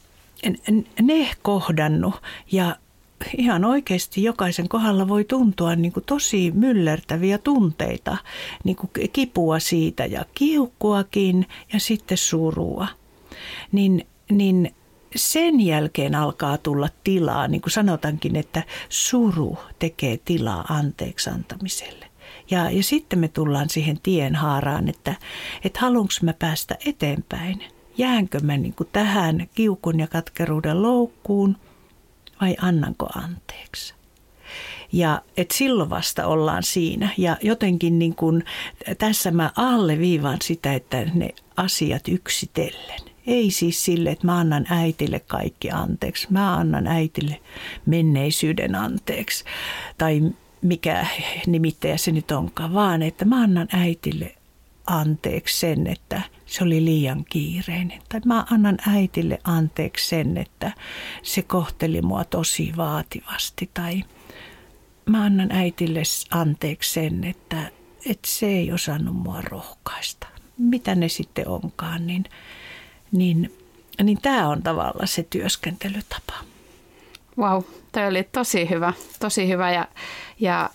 ne 1.02 1.31
kohdannut 1.42 2.14
ja 2.52 2.76
ihan 3.37 3.64
oikeasti 3.64 4.22
jokaisen 4.22 4.68
kohdalla 4.68 5.08
voi 5.08 5.24
tuntua 5.24 5.76
niin 5.76 5.92
kuin 5.92 6.04
tosi 6.04 6.50
myllertäviä 6.54 7.38
tunteita, 7.38 8.16
niin 8.64 8.76
kuin 8.76 8.90
kipua 9.12 9.58
siitä 9.58 10.04
ja 10.06 10.24
kiukkuakin 10.35 11.46
ja 11.72 11.80
sitten 11.80 12.18
surua. 12.18 12.88
Niin, 13.72 14.06
niin 14.30 14.74
sen 15.16 15.61
jälkeen 15.61 16.14
alkaa 16.14 16.58
tulla 16.58 16.88
tilaa, 17.04 17.48
niin 17.48 17.61
kuin 17.61 17.72
sanotaankin, 17.72 18.37
että 18.37 18.62
suru 18.88 19.58
tekee 19.78 20.18
tilaa 20.24 20.64
anteeksi 20.68 21.30
antamiselle. 21.30 22.06
Ja, 22.50 22.70
ja 22.70 22.82
sitten 22.82 23.18
me 23.18 23.28
tullaan 23.28 23.70
siihen 23.70 23.98
tienhaaraan, 24.02 24.88
että, 24.88 25.14
että 25.64 25.80
haluanko 25.80 26.12
mä 26.22 26.32
päästä 26.32 26.76
eteenpäin. 26.87 27.64
Jäänkö 27.98 28.40
mä 28.40 28.56
niin 28.56 28.74
kuin 28.74 28.88
tähän 28.92 29.48
kiukun 29.54 30.00
ja 30.00 30.06
katkeruuden 30.06 30.82
loukkuun– 30.82 31.56
vai 32.42 32.57
annanko 32.61 33.07
anteeksi? 33.14 33.94
Ja 34.92 35.22
et 35.37 35.50
silloin 35.50 35.90
vasta 35.90 36.26
ollaan 36.26 36.62
siinä. 36.62 37.09
Ja 37.18 37.37
jotenkin 37.42 37.98
niin 37.98 38.14
kun, 38.14 38.42
tässä 38.98 39.31
mä 39.31 39.50
alleviivaan 39.57 40.38
sitä, 40.42 40.74
että 40.74 41.05
ne 41.14 41.31
asiat 41.57 42.09
yksitellen. 42.09 43.00
Ei 43.26 43.50
siis 43.50 43.85
sille, 43.85 44.11
että 44.11 44.26
mä 44.26 44.38
annan 44.38 44.66
äitille 44.70 45.20
kaikki 45.20 45.70
anteeksi. 45.70 46.26
Mä 46.31 46.57
annan 46.57 46.87
äitille 46.87 47.40
menneisyyden 47.87 48.74
anteeksi. 48.74 49.44
Tai 49.98 50.22
mikä 50.62 51.07
nimittäjä 51.46 51.96
se 51.96 52.12
nyt 52.12 52.31
onkaan, 52.31 52.74
vaan 52.74 53.02
että 53.02 53.24
mä 53.24 53.42
annan 53.42 53.68
äitille 53.72 54.35
anteeksi 54.87 55.59
sen, 55.59 55.87
että 55.87 56.22
se 56.52 56.64
oli 56.64 56.84
liian 56.84 57.24
kiireinen. 57.24 58.02
Tai 58.08 58.20
mä 58.24 58.46
annan 58.50 58.78
äitille 58.88 59.38
anteeksi 59.44 60.08
sen, 60.08 60.36
että 60.36 60.72
se 61.22 61.42
kohteli 61.42 62.02
mua 62.02 62.24
tosi 62.24 62.72
vaativasti. 62.76 63.70
Tai 63.74 64.02
mä 65.06 65.24
annan 65.24 65.52
äitille 65.52 66.02
anteeksi 66.30 66.92
sen, 66.92 67.24
että, 67.24 67.70
että 68.06 68.28
se 68.28 68.46
ei 68.46 68.72
osannut 68.72 69.16
mua 69.16 69.40
rohkaista. 69.40 70.26
Mitä 70.58 70.94
ne 70.94 71.08
sitten 71.08 71.48
onkaan, 71.48 72.06
niin, 72.06 72.24
niin, 73.12 73.56
niin 74.02 74.18
tämä 74.22 74.48
on 74.48 74.62
tavallaan 74.62 75.08
se 75.08 75.22
työskentelytapa. 75.22 76.32
Wow, 77.38 77.62
tämä 77.92 78.06
oli 78.06 78.22
tosi 78.22 78.70
hyvä, 78.70 78.92
tosi 79.20 79.48
hyvä 79.48 79.72
ja, 79.72 79.88
ja 80.40 80.70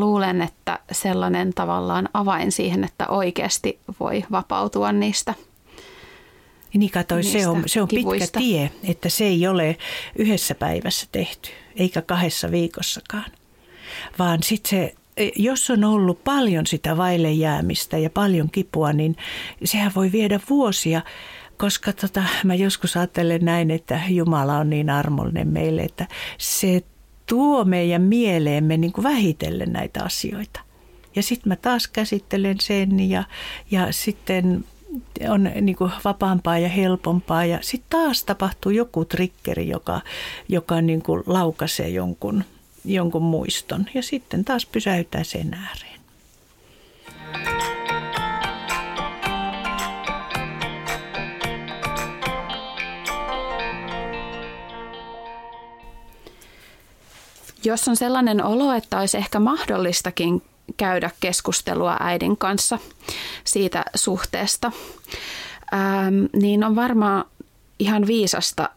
luulen, 0.00 0.42
että 0.42 0.78
sellainen 0.92 1.54
tavallaan 1.54 2.08
avain 2.14 2.52
siihen, 2.52 2.84
että 2.84 3.08
oikeasti 3.08 3.78
voi 4.00 4.24
vapautua 4.30 4.92
niistä 4.92 5.34
niin 6.74 6.90
katsoi, 6.90 7.22
se 7.22 7.48
on, 7.48 7.62
se 7.66 7.82
on 7.82 7.88
pitkä 7.88 8.38
tie, 8.38 8.70
että 8.88 9.08
se 9.08 9.24
ei 9.24 9.46
ole 9.46 9.76
yhdessä 10.16 10.54
päivässä 10.54 11.06
tehty, 11.12 11.50
eikä 11.76 12.02
kahdessa 12.02 12.50
viikossakaan. 12.50 13.30
Vaan 14.18 14.42
sitten 14.42 14.70
se, 14.70 14.94
jos 15.36 15.70
on 15.70 15.84
ollut 15.84 16.24
paljon 16.24 16.66
sitä 16.66 16.96
vaille 16.96 17.32
jäämistä 17.32 17.98
ja 17.98 18.10
paljon 18.10 18.50
kipua, 18.50 18.92
niin 18.92 19.16
sehän 19.64 19.92
voi 19.96 20.12
viedä 20.12 20.40
vuosia, 20.50 21.02
koska 21.56 21.92
tota, 21.92 22.22
mä 22.44 22.54
joskus 22.54 22.96
ajattelen 22.96 23.44
näin, 23.44 23.70
että 23.70 24.00
Jumala 24.08 24.58
on 24.58 24.70
niin 24.70 24.90
armollinen 24.90 25.48
meille, 25.48 25.82
että 25.82 26.06
se 26.38 26.82
tuo 27.32 27.64
meidän 27.64 28.02
mieleemme 28.02 28.76
niin 28.76 28.92
kuin 28.92 29.02
vähitellen 29.02 29.72
näitä 29.72 30.04
asioita. 30.04 30.60
Ja 31.16 31.22
sitten 31.22 31.48
mä 31.48 31.56
taas 31.56 31.88
käsittelen 31.88 32.60
sen 32.60 33.10
ja, 33.10 33.24
ja 33.70 33.92
sitten 33.92 34.64
on 35.28 35.50
niin 35.60 35.76
kuin 35.76 35.90
vapaampaa 36.04 36.58
ja 36.58 36.68
helpompaa. 36.68 37.44
Ja 37.44 37.58
sitten 37.60 38.00
taas 38.00 38.24
tapahtuu 38.24 38.72
joku 38.72 39.04
trikkeri, 39.04 39.68
joka, 39.68 40.00
joka 40.48 40.80
niin 40.80 41.02
kuin 41.02 41.22
laukaisee 41.26 41.88
jonkun, 41.88 42.44
jonkun 42.84 43.22
muiston. 43.22 43.86
Ja 43.94 44.02
sitten 44.02 44.44
taas 44.44 44.66
pysäyttää 44.66 45.24
sen 45.24 45.54
ääreen. 45.54 46.00
Jos 57.64 57.88
on 57.88 57.96
sellainen 57.96 58.44
olo, 58.44 58.72
että 58.72 58.98
olisi 58.98 59.16
ehkä 59.16 59.40
mahdollistakin 59.40 60.42
käydä 60.76 61.10
keskustelua 61.20 61.96
äidin 62.00 62.36
kanssa 62.36 62.78
siitä 63.44 63.84
suhteesta, 63.94 64.72
ähm, 65.74 66.24
niin 66.32 66.64
on 66.64 66.76
varmaan 66.76 67.24
ihan 67.78 68.06
viisasta 68.06 68.68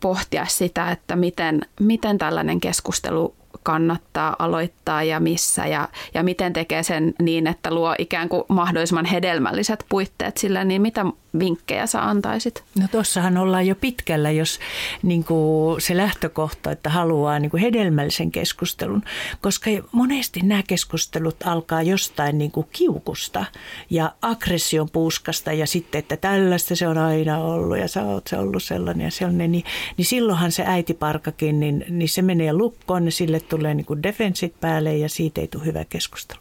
pohtia 0.00 0.46
sitä, 0.46 0.90
että 0.90 1.16
miten, 1.16 1.60
miten 1.80 2.18
tällainen 2.18 2.60
keskustelu 2.60 3.34
kannattaa 3.62 4.36
aloittaa 4.38 5.02
ja 5.02 5.20
missä 5.20 5.66
ja, 5.66 5.88
ja 6.14 6.22
miten 6.22 6.52
tekee 6.52 6.82
sen 6.82 7.14
niin, 7.22 7.46
että 7.46 7.74
luo 7.74 7.94
ikään 7.98 8.28
kuin 8.28 8.44
mahdollisimman 8.48 9.04
hedelmälliset 9.04 9.84
puitteet 9.88 10.36
sille, 10.36 10.64
niin 10.64 10.82
mitä 10.82 11.06
vinkkejä 11.38 11.86
sä 11.86 12.08
antaisit? 12.08 12.64
No 12.78 12.88
tuossahan 12.90 13.36
ollaan 13.36 13.66
jo 13.66 13.74
pitkällä, 13.74 14.30
jos 14.30 14.58
niin 15.02 15.24
kuin 15.24 15.80
se 15.80 15.96
lähtökohta, 15.96 16.70
että 16.70 16.90
haluaa 16.90 17.38
niin 17.38 17.50
kuin 17.50 17.60
hedelmällisen 17.60 18.30
keskustelun, 18.30 19.02
koska 19.40 19.70
monesti 19.92 20.40
nämä 20.42 20.62
keskustelut 20.62 21.36
alkaa 21.44 21.82
jostain 21.82 22.38
niin 22.38 22.50
kuin 22.50 22.66
kiukusta 22.72 23.44
ja 23.90 24.12
aggression 24.22 24.90
puuskasta 24.90 25.52
ja 25.52 25.66
sitten, 25.66 25.98
että 25.98 26.16
tällaista 26.16 26.76
se 26.76 26.88
on 26.88 26.98
aina 26.98 27.38
ollut 27.38 27.78
ja 27.78 27.88
sä 27.88 28.02
oot 28.02 28.26
se 28.26 28.38
ollut 28.38 28.62
sellainen 28.62 29.04
ja 29.04 29.10
sellainen, 29.10 29.52
niin, 29.52 29.64
niin 29.96 30.06
silloinhan 30.06 30.52
se 30.52 30.64
äitiparkakin, 30.66 31.60
niin, 31.60 31.84
niin 31.88 32.08
se 32.08 32.22
menee 32.22 32.52
lukkoon 32.52 33.04
ja 33.04 33.12
sille 33.12 33.40
tulee 33.40 33.74
niin 33.74 33.86
kuin 33.86 34.02
defensit 34.02 34.60
päälle 34.60 34.96
ja 34.96 35.08
siitä 35.08 35.40
ei 35.40 35.48
tule 35.48 35.64
hyvä 35.64 35.84
keskustelu. 35.84 36.40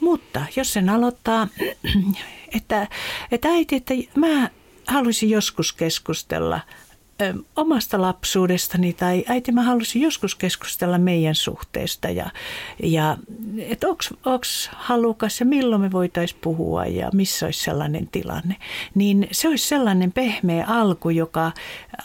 Mutta 0.00 0.46
jos 0.56 0.72
sen 0.72 0.88
aloittaa, 0.88 1.48
että, 2.54 2.88
että 3.32 3.48
äiti, 3.48 3.76
että 3.76 3.94
mä 4.14 4.50
haluaisin 4.86 5.30
joskus 5.30 5.72
keskustella 5.72 6.60
omasta 7.56 8.00
lapsuudestani 8.00 8.92
tai 8.92 9.24
äiti 9.28 9.52
mä 9.52 9.62
halusin 9.62 10.02
joskus 10.02 10.34
keskustella 10.34 10.98
meidän 10.98 11.34
suhteesta 11.34 12.08
ja, 12.10 12.30
ja 12.82 13.16
että 13.58 13.86
onks 14.24 14.70
halukas 14.72 15.40
ja 15.40 15.46
milloin 15.46 15.82
me 15.82 15.92
voitaisiin 15.92 16.40
puhua 16.40 16.86
ja 16.86 17.10
missä 17.12 17.46
olisi 17.46 17.64
sellainen 17.64 18.08
tilanne. 18.08 18.56
Niin 18.94 19.28
se 19.32 19.48
olisi 19.48 19.68
sellainen 19.68 20.12
pehmeä 20.12 20.64
alku, 20.66 21.10
joka 21.10 21.52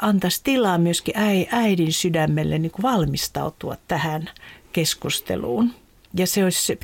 antaisi 0.02 0.42
tilaa 0.44 0.78
myöskin 0.78 1.16
äidin 1.52 1.94
sydämelle 1.94 2.60
niin 2.60 2.72
kuin 2.72 2.84
valmistautua 2.84 3.78
tähän 3.88 4.30
keskusteluun. 4.72 5.74
Ja 6.18 6.28
se 6.28 6.44
olisi 6.44 6.80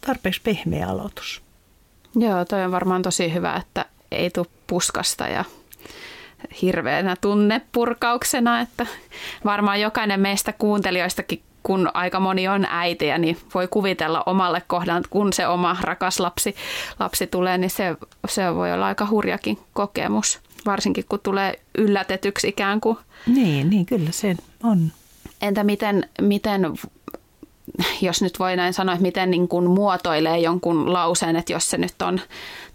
tarpeeksi 0.00 0.40
pehmeä 0.44 0.88
aloitus. 0.88 1.43
Joo, 2.16 2.44
toi 2.44 2.64
on 2.64 2.72
varmaan 2.72 3.02
tosi 3.02 3.34
hyvä, 3.34 3.56
että 3.56 3.84
ei 4.10 4.30
tule 4.30 4.46
puskasta 4.66 5.28
ja 5.28 5.44
hirveänä 6.62 7.16
tunnepurkauksena, 7.20 8.60
että 8.60 8.86
varmaan 9.44 9.80
jokainen 9.80 10.20
meistä 10.20 10.52
kuuntelijoistakin, 10.52 11.42
kun 11.62 11.90
aika 11.94 12.20
moni 12.20 12.48
on 12.48 12.66
äitiä, 12.70 13.18
niin 13.18 13.38
voi 13.54 13.68
kuvitella 13.68 14.22
omalle 14.26 14.62
kohdalle, 14.66 14.98
että 14.98 15.10
kun 15.10 15.32
se 15.32 15.46
oma 15.46 15.76
rakas 15.80 16.20
lapsi, 16.20 16.54
lapsi 16.98 17.26
tulee, 17.26 17.58
niin 17.58 17.70
se, 17.70 17.96
se 18.28 18.54
voi 18.54 18.72
olla 18.72 18.86
aika 18.86 19.06
hurjakin 19.10 19.58
kokemus, 19.72 20.40
varsinkin 20.66 21.04
kun 21.08 21.20
tulee 21.20 21.60
yllätetyksi 21.78 22.48
ikään 22.48 22.80
kuin. 22.80 22.98
Niin, 23.26 23.70
niin 23.70 23.86
kyllä 23.86 24.12
se 24.12 24.36
on. 24.62 24.92
Entä 25.42 25.64
miten, 25.64 26.08
miten 26.20 26.72
jos 28.00 28.22
nyt 28.22 28.38
voi 28.38 28.56
näin 28.56 28.74
sanoa, 28.74 28.94
että 28.94 29.02
miten 29.02 29.30
niin 29.30 29.48
kuin 29.48 29.70
muotoilee 29.70 30.38
jonkun 30.38 30.92
lauseen, 30.92 31.36
että 31.36 31.52
jos 31.52 31.70
se 31.70 31.78
nyt 31.78 32.02
on 32.02 32.20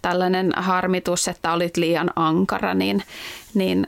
tällainen 0.01 0.53
harmitus, 0.55 1.27
että 1.27 1.53
olit 1.53 1.77
liian 1.77 2.12
ankara, 2.15 2.73
niin, 2.73 3.03
niin 3.53 3.88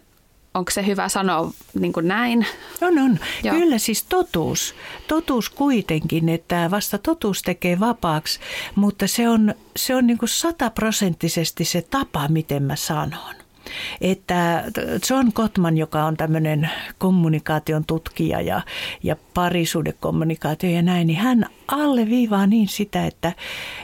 onko 0.54 0.72
se 0.72 0.86
hyvä 0.86 1.10
sanoa 1.10 1.52
niin 1.80 1.94
kuin 1.94 2.08
näin? 2.08 2.46
On, 2.82 3.00
on. 3.00 3.20
Joo. 3.44 3.56
Kyllä 3.56 3.78
siis 3.78 4.04
totuus. 4.04 4.76
Totuus 5.08 5.50
kuitenkin, 5.50 6.30
että 6.30 6.72
vasta 6.72 6.98
totuus 6.98 7.42
tekee 7.42 7.80
vapaaksi, 7.80 8.40
mutta 8.76 9.08
se 9.08 9.30
on, 9.30 9.56
se 9.76 9.96
on 9.96 10.08
niin 10.08 10.18
kuin 10.18 10.30
sataprosenttisesti 10.30 11.66
se 11.66 11.82
tapa, 11.82 12.28
miten 12.28 12.64
mä 12.64 12.76
sanon. 12.76 13.41
Että 14.02 14.64
John 15.10 15.32
Gottman, 15.36 15.78
joka 15.78 16.06
on 16.06 16.18
tämmöinen 16.18 16.70
kommunikaation 16.98 17.86
tutkija 17.86 18.42
ja, 18.42 18.62
ja 19.04 19.16
parisuudekommunikaatio 19.34 20.70
ja 20.70 20.82
näin, 20.82 21.08
niin 21.08 21.20
hän 21.20 21.46
alleviivaa 21.68 22.48
niin 22.48 22.68
sitä, 22.68 23.06
että, 23.06 23.34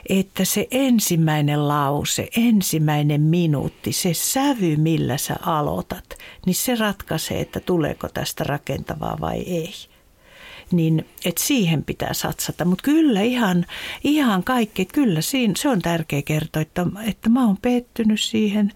että 0.10 0.46
se 0.46 0.68
ensimmäinen 0.72 1.68
lause, 1.68 2.28
ensimmäinen 2.38 3.22
minuutti, 3.22 3.94
se 3.94 4.14
sävy, 4.14 4.76
millä 4.76 5.18
sä 5.18 5.36
aloitat, 5.42 6.18
niin 6.46 6.56
se 6.56 6.76
ratkaisee, 6.76 7.42
että 7.42 7.60
tuleeko 7.60 8.08
tästä 8.10 8.44
rakentavaa 8.44 9.18
vai 9.22 9.38
ei 9.38 9.74
niin 10.72 11.06
että 11.26 11.44
siihen 11.44 11.84
pitää 11.84 12.14
satsata. 12.14 12.66
Mutta 12.66 12.84
kyllä 12.84 13.22
ihan, 13.22 13.66
ihan 14.04 14.44
kaikki, 14.44 14.86
kyllä 14.86 15.22
siinä, 15.22 15.54
se 15.58 15.70
on 15.70 15.82
tärkeä 15.82 16.22
kertoa, 16.22 16.62
että, 16.62 16.86
että 17.08 17.30
mä 17.30 17.46
oon 17.46 17.58
pettynyt 17.62 18.22
siihen 18.22 18.74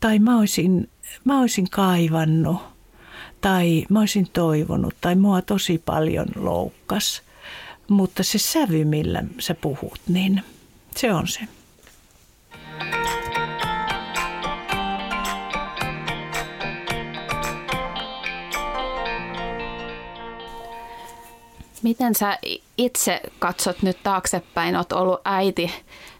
tai 0.00 0.18
mä 0.18 0.38
olisin, 0.38 0.88
mä 1.24 1.40
olisin 1.40 1.70
kaivannut 1.70 2.58
tai 3.40 3.84
mä 3.90 4.00
olisin 4.00 4.28
toivonut 4.32 4.94
tai 5.00 5.14
mua 5.14 5.42
tosi 5.42 5.82
paljon 5.86 6.26
loukkas. 6.36 7.22
Mutta 7.88 8.22
se 8.22 8.38
sävy, 8.38 8.84
millä 8.84 9.24
sä 9.38 9.54
puhut, 9.54 10.00
niin 10.08 10.42
se 10.96 11.12
on 11.12 11.28
se. 11.28 11.40
Miten 21.82 22.14
sä 22.14 22.38
itse 22.78 23.20
katsot 23.38 23.82
nyt 23.82 23.98
taaksepäin? 24.02 24.76
Olet 24.76 24.92
ollut 24.92 25.20
äiti 25.24 25.70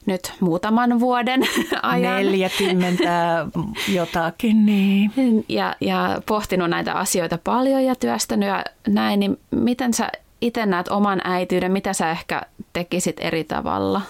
nyt 0.06 0.32
muutaman 0.40 1.00
vuoden 1.00 1.40
ajan. 1.82 2.26
40 2.26 3.46
jotakin, 3.98 4.66
niin. 4.66 5.12
Ja, 5.48 5.76
ja 5.80 6.20
pohtinut 6.26 6.70
näitä 6.70 6.94
asioita 6.94 7.38
paljon 7.44 7.84
ja 7.84 7.94
työstänyt 7.94 8.48
ja 8.48 8.64
näin, 8.88 9.20
niin 9.20 9.40
miten 9.50 9.94
sä 9.94 10.10
itse 10.40 10.66
näet 10.66 10.88
oman 10.88 11.20
äityyden? 11.24 11.72
Mitä 11.72 11.92
sä 11.92 12.10
ehkä 12.10 12.42
tekisit 12.72 13.16
eri 13.20 13.44
tavalla? 13.44 14.02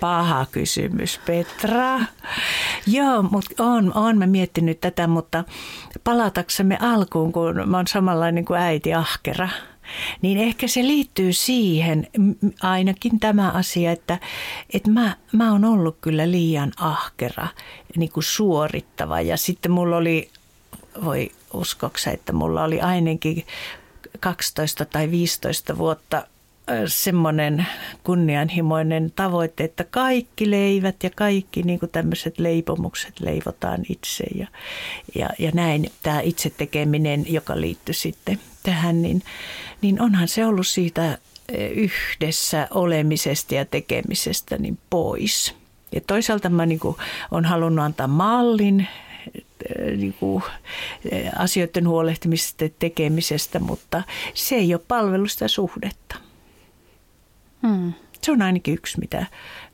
Paha 0.00 0.46
kysymys, 0.52 1.20
Petra. 1.26 2.00
Joo, 2.86 3.22
mutta 3.22 3.64
on, 3.64 3.92
on 3.94 4.18
mä 4.18 4.26
miettinyt 4.26 4.80
tätä, 4.80 5.06
mutta 5.06 5.44
palataksemme 6.04 6.78
alkuun, 6.80 7.32
kun 7.32 7.62
mä 7.66 7.76
oon 7.76 7.86
samanlainen 7.86 8.44
kuin 8.44 8.60
äiti 8.60 8.94
ahkera– 8.94 9.48
niin 10.22 10.38
ehkä 10.38 10.68
se 10.68 10.82
liittyy 10.82 11.32
siihen, 11.32 12.06
ainakin 12.62 13.20
tämä 13.20 13.50
asia, 13.50 13.92
että, 13.92 14.18
että 14.72 14.90
mä, 14.90 15.16
mä 15.32 15.52
oon 15.52 15.64
ollut 15.64 15.96
kyllä 16.00 16.30
liian 16.30 16.72
ahkera, 16.76 17.48
niin 17.96 18.12
kuin 18.12 18.24
suorittava. 18.24 19.20
Ja 19.20 19.36
sitten 19.36 19.72
mulla 19.72 19.96
oli, 19.96 20.30
voi 21.04 21.30
uskoksa, 21.54 22.10
että 22.10 22.32
mulla 22.32 22.64
oli 22.64 22.80
ainakin 22.80 23.46
12 24.20 24.84
tai 24.84 25.10
15 25.10 25.78
vuotta 25.78 26.26
semmoinen 26.86 27.66
kunnianhimoinen 28.04 29.12
tavoite, 29.16 29.64
että 29.64 29.84
kaikki 29.84 30.50
leivät 30.50 31.02
ja 31.02 31.10
kaikki 31.16 31.62
niin 31.62 31.80
tämmöiset 31.92 32.38
leipomukset 32.38 33.20
leivotaan 33.20 33.80
itse 33.88 34.24
ja, 34.34 34.46
ja, 35.14 35.28
ja 35.38 35.50
näin. 35.54 35.92
Tämä 36.02 36.20
itse 36.20 36.50
tekeminen, 36.50 37.24
joka 37.28 37.60
liittyy 37.60 37.94
sitten 37.94 38.40
tähän, 38.62 39.02
niin, 39.02 39.22
niin 39.82 40.00
onhan 40.00 40.28
se 40.28 40.46
ollut 40.46 40.66
siitä 40.66 41.18
yhdessä 41.74 42.68
olemisesta 42.70 43.54
ja 43.54 43.64
tekemisestä 43.64 44.58
niin 44.58 44.78
pois. 44.90 45.54
Ja 45.94 46.00
toisaalta 46.00 46.48
mä 46.48 46.66
niin 46.66 46.80
kuin 46.80 46.96
olen 47.30 47.44
halunnut 47.44 47.84
antaa 47.84 48.06
mallin 48.06 48.88
niin 49.96 50.12
kuin, 50.12 50.42
asioiden 51.36 51.88
huolehtimisesta 51.88 52.64
ja 52.64 52.70
tekemisestä, 52.78 53.58
mutta 53.58 54.02
se 54.34 54.54
ei 54.54 54.74
ole 54.74 54.82
palvelusta 54.88 55.48
suhdetta. 55.48 56.16
Hmm. 57.66 57.92
Se 58.22 58.32
on 58.32 58.42
ainakin 58.42 58.74
yksi, 58.74 59.00
mitä, 59.00 59.26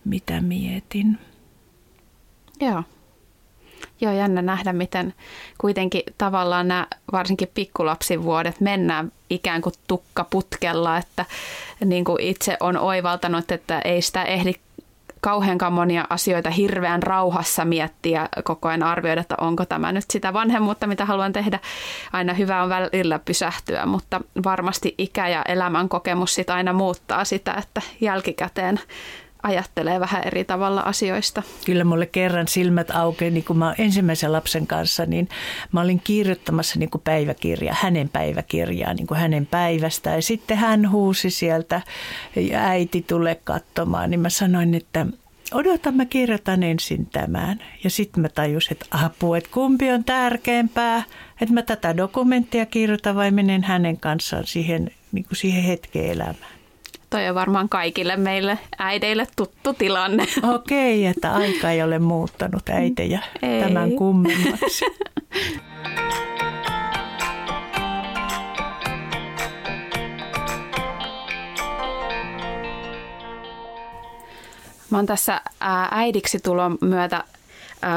mitä 0.05 0.41
mietin. 0.41 1.19
Joo. 2.61 2.83
Joo, 4.01 4.13
jännä 4.13 4.43
nähdä, 4.43 4.73
miten 4.73 5.15
kuitenkin 5.59 6.03
tavallaan 6.19 6.69
nämä 6.69 6.87
varsinkin 7.13 7.51
pikkulapsin 7.55 8.23
vuodet 8.23 8.61
mennään 8.61 9.13
ikään 9.31 9.63
kuin 9.63 9.75
tukkaputkella, 9.89 10.97
että 10.97 11.25
niin 11.85 12.05
kuin 12.05 12.21
itse 12.23 12.57
on 12.61 12.77
oivaltanut, 12.77 13.53
että 13.53 13.81
ei 13.81 14.03
sitä 14.03 14.23
ehdi 14.23 14.53
kauheankaan 15.21 15.73
monia 15.73 16.05
asioita 16.11 16.51
hirveän 16.51 17.03
rauhassa 17.03 17.65
miettiä, 17.65 18.29
koko 18.45 18.69
ajan 18.69 18.83
arvioida, 18.83 19.21
että 19.21 19.35
onko 19.41 19.65
tämä 19.65 19.93
nyt 19.93 20.05
sitä 20.11 20.33
vanhemmuutta, 20.33 20.87
mitä 20.87 21.05
haluan 21.05 21.33
tehdä. 21.33 21.59
Aina 22.13 22.35
hyvä 22.35 22.63
on 22.63 22.69
välillä 22.69 23.19
pysähtyä, 23.19 23.87
mutta 23.87 24.21
varmasti 24.45 24.95
ikä 24.99 25.29
ja 25.29 25.43
elämän 25.43 25.89
kokemus 25.89 26.35
sitä 26.35 26.55
aina 26.55 26.73
muuttaa 26.73 27.25
sitä, 27.25 27.55
että 27.55 27.83
jälkikäteen 28.01 28.81
ajattelee 29.49 30.01
vähän 30.01 30.23
eri 30.25 30.45
tavalla 30.45 30.81
asioista. 30.81 31.43
Kyllä 31.65 31.85
mulle 31.85 32.07
kerran 32.07 32.49
silmät 32.49 32.91
aukeaa, 32.91 33.31
niin 33.31 33.45
kun 33.45 33.59
mä 33.59 33.75
ensimmäisen 33.79 34.33
lapsen 34.33 34.67
kanssa, 34.67 35.07
niin 35.07 35.29
mä 35.73 35.81
olin 35.81 36.01
kirjoittamassa 36.05 36.79
niin 36.79 36.91
kuin 36.91 37.03
päiväkirja, 37.03 37.75
hänen 37.81 38.09
päiväkirjaa, 38.09 38.95
niin 38.95 39.07
kuin 39.07 39.21
hänen 39.21 39.47
päivästä. 39.47 40.11
Ja 40.11 40.23
sitten 40.23 40.57
hän 40.57 40.91
huusi 40.91 41.31
sieltä, 41.31 41.81
äiti 42.57 43.05
tulee 43.09 43.41
katsomaan, 43.45 44.11
niin 44.11 44.21
mä 44.21 44.31
sanoin, 44.31 44.75
että 44.75 45.07
odota 45.55 45.93
mä 45.93 46.05
kirjoitan 46.05 46.63
ensin 46.63 47.07
tämän. 47.07 47.59
Ja 47.85 47.91
sitten 47.91 48.23
mä 48.23 48.29
tajusin, 48.29 48.73
että 48.73 48.87
apu, 48.91 49.35
että 49.35 49.51
kumpi 49.53 49.91
on 49.91 50.05
tärkeämpää, 50.05 51.03
että 51.41 51.55
mä 51.55 51.63
tätä 51.63 51.97
dokumenttia 51.97 52.67
kirjoitan 52.67 53.17
vai 53.17 53.31
menen 53.31 53.63
hänen 53.63 54.01
kanssaan 54.01 54.47
siihen, 54.47 54.91
niin 55.13 55.25
kuin 55.25 55.37
siihen 55.37 55.63
hetkeen 55.63 56.11
elämään. 56.11 56.58
Toi 57.11 57.29
on 57.29 57.35
varmaan 57.35 57.69
kaikille 57.69 58.17
meille 58.17 58.59
äideille 58.79 59.27
tuttu 59.37 59.75
tilanne. 59.75 60.27
Okei, 60.55 61.07
että 61.07 61.33
aika 61.33 61.71
ei 61.71 61.83
ole 61.83 61.99
muuttanut 61.99 62.69
äitejä 62.69 63.23
Ei. 63.43 63.63
tämän 63.63 63.93
kummemmaksi. 63.93 64.85
Mä 74.91 74.99
oon 74.99 75.07
tässä 75.07 75.41
äidiksi 75.91 76.39
tulon 76.41 76.79
myötä 76.81 77.25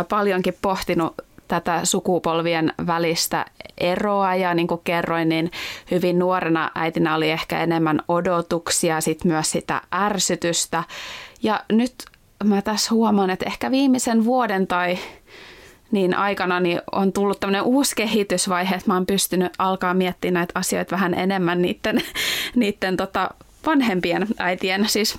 paljonkin 0.09 0.57
pohtinut 0.61 1.15
tätä 1.51 1.79
sukupolvien 1.83 2.73
välistä 2.87 3.45
eroa 3.77 4.35
ja 4.35 4.53
niin 4.53 4.67
kuin 4.67 4.81
kerroin, 4.83 5.29
niin 5.29 5.51
hyvin 5.91 6.19
nuorena 6.19 6.71
äitinä 6.75 7.15
oli 7.15 7.31
ehkä 7.31 7.63
enemmän 7.63 8.01
odotuksia, 8.07 9.01
sit 9.01 9.25
myös 9.25 9.51
sitä 9.51 9.81
ärsytystä. 9.93 10.83
Ja 11.43 11.59
nyt 11.71 11.93
mä 12.43 12.61
tässä 12.61 12.93
huomaan, 12.93 13.29
että 13.29 13.45
ehkä 13.45 13.71
viimeisen 13.71 14.25
vuoden 14.25 14.67
tai 14.67 14.97
niin 15.91 16.13
aikana 16.13 16.59
niin 16.59 16.81
on 16.91 17.13
tullut 17.13 17.39
tämmöinen 17.39 17.63
uusi 17.63 17.95
kehitysvaihe, 17.95 18.75
että 18.75 18.87
mä 18.87 18.93
oon 18.93 19.05
pystynyt 19.05 19.53
alkaa 19.57 19.93
miettimään 19.93 20.33
näitä 20.33 20.59
asioita 20.59 20.91
vähän 20.91 21.13
enemmän 21.13 21.61
niiden, 21.61 22.01
niiden 22.55 22.97
tota 22.97 23.29
vanhempien 23.65 24.27
äitien, 24.37 24.89
siis 24.89 25.17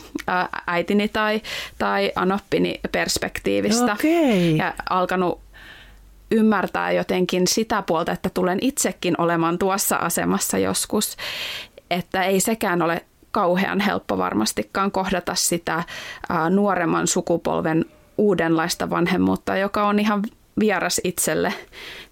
äitini 0.66 1.08
tai, 1.08 1.40
tai 1.78 2.12
anoppini 2.16 2.80
perspektiivistä. 2.92 3.92
Okei. 3.92 4.56
Ja 4.56 4.74
alkanut 4.90 5.41
ymmärtää 6.32 6.92
jotenkin 6.92 7.46
sitä 7.46 7.82
puolta, 7.82 8.12
että 8.12 8.30
tulen 8.34 8.58
itsekin 8.60 9.14
olemaan 9.18 9.58
tuossa 9.58 9.96
asemassa 9.96 10.58
joskus, 10.58 11.16
että 11.90 12.24
ei 12.24 12.40
sekään 12.40 12.82
ole 12.82 13.04
kauhean 13.30 13.80
helppo 13.80 14.18
varmastikaan 14.18 14.90
kohdata 14.90 15.34
sitä 15.34 15.82
nuoremman 16.50 17.06
sukupolven 17.06 17.84
uudenlaista 18.18 18.90
vanhemmuutta, 18.90 19.56
joka 19.56 19.86
on 19.86 19.98
ihan 19.98 20.22
vieras 20.60 21.00
itselle. 21.04 21.54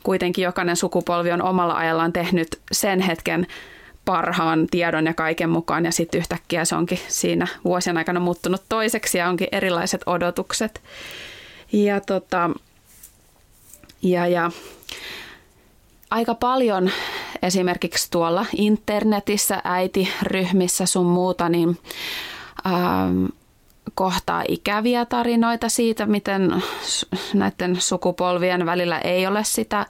Kuitenkin 0.03 0.45
jokainen 0.45 0.77
sukupolvi 0.77 1.33
on 1.33 1.43
omalla 1.43 1.75
ajallaan 1.75 2.13
tehnyt 2.13 2.61
sen 2.73 3.01
hetken 3.01 3.47
parhaan 4.05 4.67
tiedon 4.71 5.07
ja 5.07 5.15
kaiken 5.15 5.51
mukaan 5.51 5.85
ja 5.85 5.93
sitten 5.93 6.19
yhtäkkiä 6.19 6.65
se 6.65 6.77
onkin 6.77 6.99
siinä 7.09 7.47
vuosien 7.65 7.97
aikana 7.97 8.21
muuttunut 8.21 8.63
toiseksi 8.69 9.19
ja 9.19 9.29
onkin 9.29 9.49
erilaiset 9.53 10.03
odotukset. 10.07 10.83
Ja, 11.73 12.01
tota, 12.01 12.51
ja, 14.03 14.27
ja 14.27 14.51
aika 16.11 16.35
paljon 16.35 16.91
esimerkiksi 17.43 18.11
tuolla 18.11 18.47
internetissä, 18.57 19.61
äitiryhmissä 19.65 20.87
sun 20.87 21.07
muuta, 21.07 21.49
niin 21.49 21.79
ähm, 22.67 23.25
kohtaa 23.95 24.45
ikäviä 24.49 25.05
tarinoita 25.05 25.69
siitä, 25.69 26.07
miten 26.07 26.63
näiden 27.35 27.81
sukupolvien 27.81 28.67
välillä 28.67 28.99
ei 28.99 29.27
ole 29.27 29.45
sitä 29.45 29.87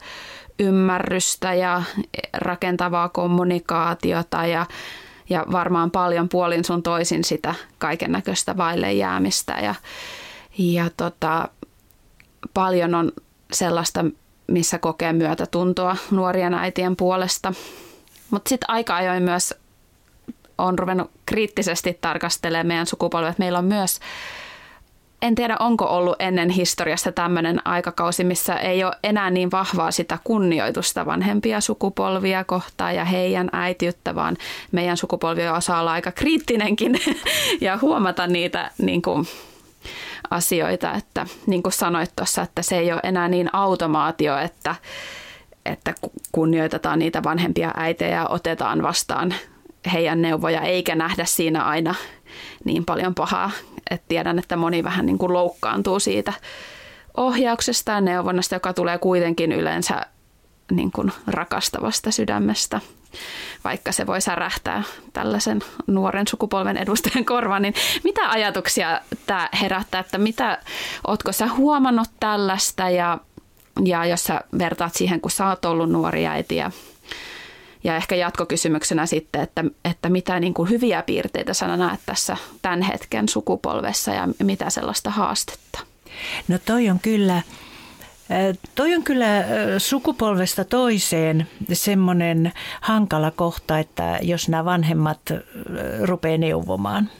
ymmärrystä 0.58 1.54
ja 1.54 1.82
rakentavaa 2.32 3.08
kommunikaatiota 3.08 4.46
ja, 4.46 4.66
ja 5.30 5.46
varmaan 5.52 5.90
paljon 5.90 6.28
puolin 6.28 6.64
sun 6.64 6.82
toisin 6.82 7.24
sitä 7.24 7.54
kaiken 7.78 8.12
näköistä 8.12 8.56
vaille 8.56 8.92
jäämistä. 8.92 9.52
Ja, 9.52 9.74
ja 10.58 10.90
tota, 10.96 11.48
paljon 12.54 12.94
on 12.94 13.12
sellaista, 13.52 14.04
missä 14.46 14.78
kokee 14.78 15.12
myötätuntoa 15.12 15.96
nuorien 16.10 16.54
äitien 16.54 16.96
puolesta. 16.96 17.52
Mutta 18.30 18.48
sitten 18.48 18.70
aika 18.70 18.96
ajoin 18.96 19.22
myös 19.22 19.54
on 20.58 20.78
ruvennut 20.78 21.10
kriittisesti 21.26 21.98
tarkastelemaan 22.00 22.66
meidän 22.66 22.86
sukupolvet. 22.86 23.38
Meillä 23.38 23.58
on 23.58 23.64
myös 23.64 24.00
en 25.22 25.34
tiedä 25.34 25.56
onko 25.60 25.84
ollut 25.84 26.16
ennen 26.18 26.50
historiassa 26.50 27.12
tämmöinen 27.12 27.66
aikakausi, 27.66 28.24
missä 28.24 28.56
ei 28.56 28.84
ole 28.84 28.96
enää 29.04 29.30
niin 29.30 29.50
vahvaa 29.50 29.90
sitä 29.90 30.18
kunnioitusta 30.24 31.06
vanhempia 31.06 31.60
sukupolvia 31.60 32.44
kohtaan 32.44 32.94
ja 32.94 33.04
heidän 33.04 33.48
äitiyttä, 33.52 34.14
vaan 34.14 34.36
meidän 34.72 34.96
sukupolvi 34.96 35.48
osaa 35.48 35.80
olla 35.80 35.92
aika 35.92 36.12
kriittinenkin 36.12 37.00
ja 37.60 37.78
huomata 37.82 38.26
niitä 38.26 38.70
niin 38.78 39.02
kuin, 39.02 39.26
asioita, 40.30 40.92
että 40.94 41.26
niin 41.46 41.62
kuin 41.62 41.72
sanoit 41.72 42.16
tuossa, 42.16 42.42
että 42.42 42.62
se 42.62 42.78
ei 42.78 42.92
ole 42.92 43.00
enää 43.04 43.28
niin 43.28 43.50
automaatio, 43.52 44.38
että, 44.38 44.74
että 45.66 45.94
kunnioitetaan 46.32 46.98
niitä 46.98 47.22
vanhempia 47.22 47.70
äitejä 47.76 48.16
ja 48.16 48.26
otetaan 48.28 48.82
vastaan 48.82 49.34
heidän 49.92 50.22
neuvoja, 50.22 50.60
eikä 50.60 50.94
nähdä 50.94 51.24
siinä 51.24 51.64
aina 51.64 51.94
niin 52.64 52.84
paljon 52.84 53.14
pahaa. 53.14 53.50
Et 53.90 54.02
tiedän, 54.08 54.38
että 54.38 54.56
moni 54.56 54.84
vähän 54.84 55.06
niin 55.06 55.18
kuin 55.18 55.32
loukkaantuu 55.32 56.00
siitä 56.00 56.32
ohjauksesta 57.16 57.92
ja 57.92 58.00
neuvonnasta, 58.00 58.54
joka 58.54 58.72
tulee 58.72 58.98
kuitenkin 58.98 59.52
yleensä 59.52 60.06
niin 60.70 60.92
kuin 60.92 61.12
rakastavasta 61.26 62.10
sydämestä. 62.10 62.80
Vaikka 63.64 63.92
se 63.92 64.06
voi 64.06 64.20
särähtää 64.20 64.82
tällaisen 65.12 65.60
nuoren 65.86 66.28
sukupolven 66.28 66.76
edustajan 66.76 67.24
korvaan, 67.24 67.62
niin 67.62 67.74
mitä 68.04 68.30
ajatuksia 68.30 69.00
tämä 69.26 69.48
herättää, 69.60 70.00
että 70.00 70.18
mitä, 70.18 70.58
ootko 71.06 71.32
sä 71.32 71.48
huomannut 71.48 72.08
tällaista 72.20 72.90
ja, 72.90 73.18
ja 73.84 74.06
jos 74.06 74.24
sä 74.24 74.40
vertaat 74.58 74.94
siihen, 74.94 75.20
kun 75.20 75.30
sä 75.30 75.48
oot 75.48 75.64
ollut 75.64 75.90
nuori 75.90 76.26
äiti 76.26 76.56
ja 76.56 76.70
ja 77.84 77.96
ehkä 77.96 78.14
jatkokysymyksenä 78.14 79.06
sitten, 79.06 79.40
että, 79.40 79.64
että 79.84 80.08
mitä 80.08 80.40
niin 80.40 80.54
kuin 80.54 80.70
hyviä 80.70 81.02
piirteitä 81.02 81.54
sä 81.54 81.76
näet 81.76 82.00
tässä 82.06 82.36
tämän 82.62 82.82
hetken 82.82 83.28
sukupolvessa 83.28 84.14
ja 84.14 84.28
mitä 84.42 84.70
sellaista 84.70 85.10
haastetta? 85.10 85.80
No 86.48 86.58
toi 86.64 86.90
on 86.90 87.00
kyllä, 87.00 87.42
Toi 88.74 88.94
on 88.94 89.02
kyllä 89.02 89.44
sukupolvesta 89.78 90.64
toiseen 90.64 91.46
semmoinen 91.72 92.52
hankala 92.80 93.30
kohta, 93.30 93.78
että 93.78 94.18
jos 94.22 94.48
nämä 94.48 94.64
vanhemmat 94.64 95.20
rupeaa 96.02 96.38
neuvomaan 96.38 97.10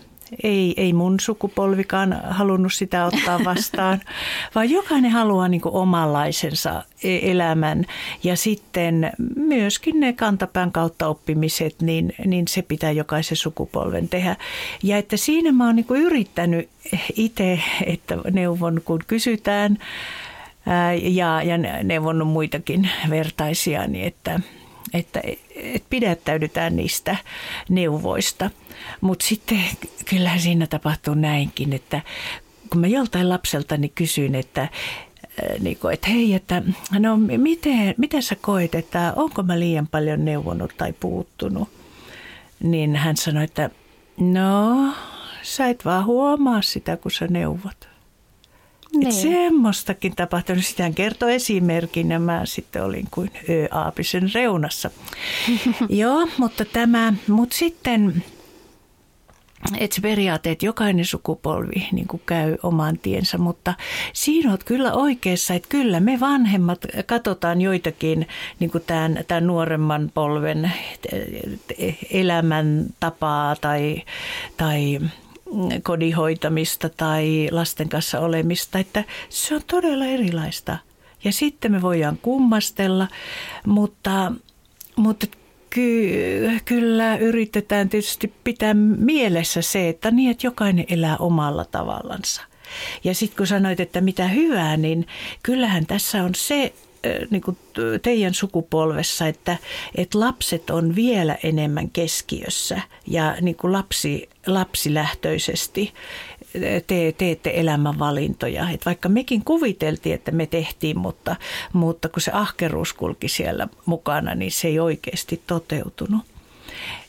ei, 0.43 0.75
ei 0.77 0.93
mun 0.93 1.21
sukupolvikaan 1.21 2.21
halunnut 2.29 2.73
sitä 2.73 3.05
ottaa 3.05 3.45
vastaan, 3.45 4.01
vaan 4.55 4.71
jokainen 4.71 5.11
haluaa 5.11 5.49
niin 5.49 5.61
kuin 5.61 5.75
omanlaisensa 5.75 6.83
e- 7.05 7.31
elämän. 7.31 7.85
Ja 8.25 8.37
sitten 8.37 9.13
myöskin 9.37 10.01
ne 10.01 10.13
kantapään 10.13 10.73
kautta 10.73 11.09
oppimiset, 11.09 11.83
niin, 11.83 12.15
niin 12.27 12.49
se 12.49 12.63
pitää 12.63 12.91
jokaisen 12.91 13.37
sukupolven 13.37 14.09
tehdä. 14.09 14.37
Ja 14.83 14.97
että 14.97 15.17
siinä 15.17 15.53
mä 15.53 15.67
oon 15.67 15.77
niin 15.77 15.87
kuin 15.87 16.03
yrittänyt 16.03 16.69
itse, 17.17 17.61
että 17.87 18.19
neuvon 18.31 18.81
kun 18.85 19.01
kysytään, 19.07 19.79
ja, 21.03 21.43
ja 21.43 21.59
neuvonnut 21.85 22.29
muitakin 22.29 22.91
vertaisiani, 23.11 24.07
että, 24.07 24.41
että, 24.95 25.21
että 25.57 25.87
pidättäydytään 25.91 26.77
niistä 26.77 27.17
neuvoista. 27.69 28.51
Mutta 29.01 29.27
sitten 29.27 29.61
kyllähän 30.11 30.41
siinä 30.41 30.67
tapahtuu 30.67 31.15
näinkin, 31.15 31.73
että 31.73 32.01
kun 32.71 32.81
mä 32.81 32.87
joltain 32.87 33.29
lapseltani 33.29 33.89
kysyin, 33.89 34.35
että 34.35 34.69
niin 35.61 35.77
kuin, 35.77 35.95
että 35.95 36.11
hei, 36.11 36.35
että 36.35 36.63
no 36.99 37.17
miten, 37.17 37.95
miten 37.97 38.23
sä 38.23 38.37
koet, 38.41 38.75
että 38.75 39.13
onko 39.17 39.43
mä 39.43 39.59
liian 39.61 39.87
paljon 39.87 40.25
neuvonut 40.25 40.73
tai 40.77 40.93
puuttunut? 40.93 41.69
Niin 42.63 42.97
hän 42.97 43.17
sanoi, 43.17 43.45
että 43.45 43.71
no, 44.17 44.77
sä 45.43 45.69
et 45.69 45.85
vaan 45.85 46.05
huomaa 46.05 46.63
sitä, 46.63 46.97
kun 46.97 47.11
sä 47.11 47.27
neuvot. 47.27 47.90
Niin. 49.01 49.09
Et 49.09 49.15
semmoistakin 49.15 50.17
tapahtunut. 50.17 50.65
Sitä 50.65 50.83
hän 50.83 50.95
kertoi 50.95 51.35
esimerkin 51.35 52.11
ja 52.11 52.19
mä 52.19 52.41
sitten 52.45 52.85
olin 52.85 53.07
kuin 53.11 53.31
Ö-aapisen 53.49 54.31
reunassa. 54.35 54.91
Joo, 55.89 56.29
mutta 56.39 56.65
tämä, 56.65 57.13
mutta 57.29 57.57
sitten 57.57 58.23
että 59.79 59.95
se 59.95 60.01
periaate, 60.01 60.51
että 60.51 60.67
jokainen 60.67 61.05
sukupolvi 61.05 61.89
niin 61.93 62.07
kuin 62.09 62.23
käy 62.27 62.57
oman 62.63 62.99
tiensä, 62.99 63.39
mutta 63.39 63.75
siinä 64.13 64.51
olet 64.51 64.65
kyllä 64.65 64.93
oikeassa, 64.93 65.55
että 65.55 65.69
kyllä 65.69 66.01
me 66.01 66.21
vanhemmat 66.21 66.87
katsotaan 67.07 67.61
joitakin 67.61 68.29
niin 68.61 68.71
kuin 68.71 68.85
tämän, 68.87 69.25
tämän 69.29 69.47
nuoremman 69.47 70.11
polven 70.15 70.73
elämäntapaa 72.11 73.57
tai, 73.57 74.03
tai 74.57 74.99
kodinhoitamista 75.83 76.89
tai 76.89 77.49
lasten 77.51 77.89
kanssa 77.89 78.21
olemista, 78.21 78.79
että 78.79 79.05
se 79.29 79.55
on 79.55 79.61
todella 79.67 80.05
erilaista. 80.05 80.79
Ja 81.25 81.33
sitten 81.33 81.73
me 81.73 81.83
voidaan 81.83 82.19
kummastella, 82.23 83.09
mutta, 83.67 84.33
mutta 84.97 85.27
ky- 85.71 86.61
kyllä 86.65 87.17
yritetään 87.17 87.89
tietysti 87.89 88.33
pitää 88.45 88.75
mielessä 88.75 89.63
se, 89.63 89.89
että 89.89 90.11
niin, 90.11 90.31
että 90.31 90.47
jokainen 90.47 90.85
elää 90.89 91.17
omalla 91.17 91.65
tavallansa. 91.65 92.43
Ja 93.05 93.15
sitten 93.15 93.37
kun 93.37 93.47
sanoit, 93.47 93.81
että 93.81 94.01
mitä 94.01 94.29
hyvää, 94.29 94.77
niin 94.77 95.07
kyllähän 95.43 95.87
tässä 95.87 96.23
on 96.23 96.35
se 96.35 96.73
niin 97.31 97.43
kuin 97.43 97.59
teidän 98.03 98.35
sukupolvessa, 98.35 99.27
että, 99.27 99.57
että 99.95 100.21
lapset 100.21 100.71
on 100.71 100.95
vielä 100.95 101.39
enemmän 101.43 101.91
keskiössä 101.91 102.81
ja 103.07 103.37
niin 103.41 103.57
kuin 103.57 103.73
lapsi, 103.73 104.29
lapsilähtöisesti 104.47 105.93
te, 106.87 107.15
teette 107.19 107.53
elämänvalintoja. 107.55 108.71
Et 108.71 108.87
vaikka 108.87 109.09
mekin 109.09 109.45
kuviteltiin, 109.45 110.15
että 110.15 110.33
me 110.33 110.47
tehtiin, 110.47 110.99
mutta, 110.99 111.37
mutta 111.73 112.09
kun 112.09 112.23
se 112.23 112.31
ahkeruus 112.35 112.93
kulki 112.93 113.29
siellä 113.29 113.69
mukana, 113.87 114.35
niin 114.35 114.53
se 114.53 114.69
ei 114.69 114.81
oikeasti 114.81 115.43
toteutunut. 115.47 116.21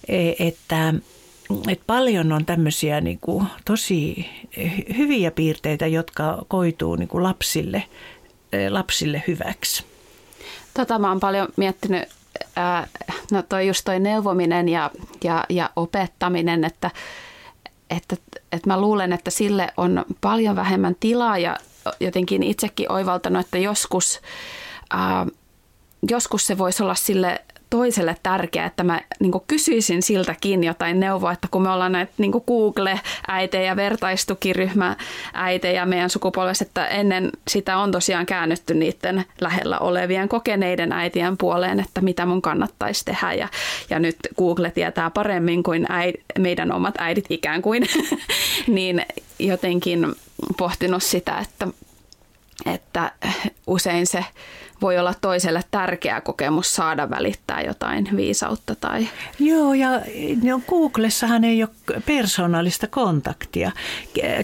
E, 0.07 0.47
että, 0.47 0.93
että 1.67 1.83
paljon 1.87 2.31
on 2.31 2.45
tämmöisiä 2.45 3.01
niin 3.01 3.19
kuin 3.21 3.45
tosi 3.65 4.29
hyviä 4.97 5.31
piirteitä, 5.31 5.87
jotka 5.87 6.45
koituu 6.47 6.95
niin 6.95 7.09
kuin 7.09 7.23
lapsille, 7.23 7.83
lapsille 8.69 9.23
hyväksi. 9.27 9.85
Tota 10.73 10.99
mä 10.99 11.09
oon 11.09 11.19
paljon 11.19 11.47
miettinyt, 11.57 12.09
ää, 12.55 12.87
no 13.31 13.41
toi 13.41 13.67
just 13.67 13.81
toi 13.85 13.99
neuvominen 13.99 14.69
ja, 14.69 14.91
ja, 15.23 15.43
ja 15.49 15.69
opettaminen, 15.75 16.63
että, 16.63 16.91
että, 17.89 18.15
että 18.51 18.69
mä 18.69 18.81
luulen, 18.81 19.13
että 19.13 19.31
sille 19.31 19.67
on 19.77 20.05
paljon 20.21 20.55
vähemmän 20.55 20.95
tilaa 20.99 21.37
ja 21.37 21.57
jotenkin 21.99 22.43
itsekin 22.43 22.91
oivaltanut, 22.91 23.45
että 23.45 23.57
joskus, 23.57 24.21
ää, 24.89 25.25
joskus 26.09 26.47
se 26.47 26.57
voisi 26.57 26.83
olla 26.83 26.95
sille 26.95 27.41
toiselle 27.71 28.15
tärkeää, 28.23 28.65
että 28.65 28.83
mä 28.83 29.01
niin 29.19 29.31
kysyisin 29.47 30.01
siltäkin 30.01 30.63
jotain 30.63 30.99
neuvoa, 30.99 31.31
että 31.31 31.47
kun 31.51 31.61
me 31.61 31.69
ollaan 31.69 31.91
näitä 31.91 32.11
niin 32.17 32.31
Google-äitejä, 32.47 33.75
vertaistukiryhmä-äitejä 33.75 35.85
meidän 35.85 36.09
sukupolvessa, 36.09 36.65
että 36.65 36.87
ennen 36.87 37.29
sitä 37.47 37.77
on 37.77 37.91
tosiaan 37.91 38.25
käännytty 38.25 38.73
niiden 38.73 39.25
lähellä 39.41 39.79
olevien 39.79 40.29
kokeneiden 40.29 40.91
äitien 40.91 41.37
puoleen, 41.37 41.79
että 41.79 42.01
mitä 42.01 42.25
mun 42.25 42.41
kannattaisi 42.41 43.05
tehdä. 43.05 43.33
Ja, 43.33 43.47
ja 43.89 43.99
nyt 43.99 44.17
Google 44.37 44.71
tietää 44.71 45.09
paremmin 45.09 45.63
kuin 45.63 45.85
äid, 45.89 46.15
meidän 46.39 46.71
omat 46.71 46.95
äidit 46.97 47.25
ikään 47.29 47.61
kuin, 47.61 47.87
niin 48.67 49.05
jotenkin 49.39 50.15
pohtinut 50.57 51.03
sitä, 51.03 51.37
että, 51.37 51.67
että 52.65 53.11
usein 53.67 54.07
se 54.07 54.25
voi 54.81 54.97
olla 54.97 55.13
toiselle 55.21 55.61
tärkeä 55.71 56.21
kokemus 56.21 56.75
saada 56.75 57.09
välittää 57.09 57.61
jotain 57.61 58.09
viisautta. 58.15 58.75
Tai... 58.75 59.07
Joo, 59.39 59.73
ja 59.73 59.89
no 60.43 60.61
Googlessahan 60.69 61.43
ei 61.43 61.63
ole 61.63 62.01
persoonallista 62.05 62.87
kontaktia. 62.87 63.71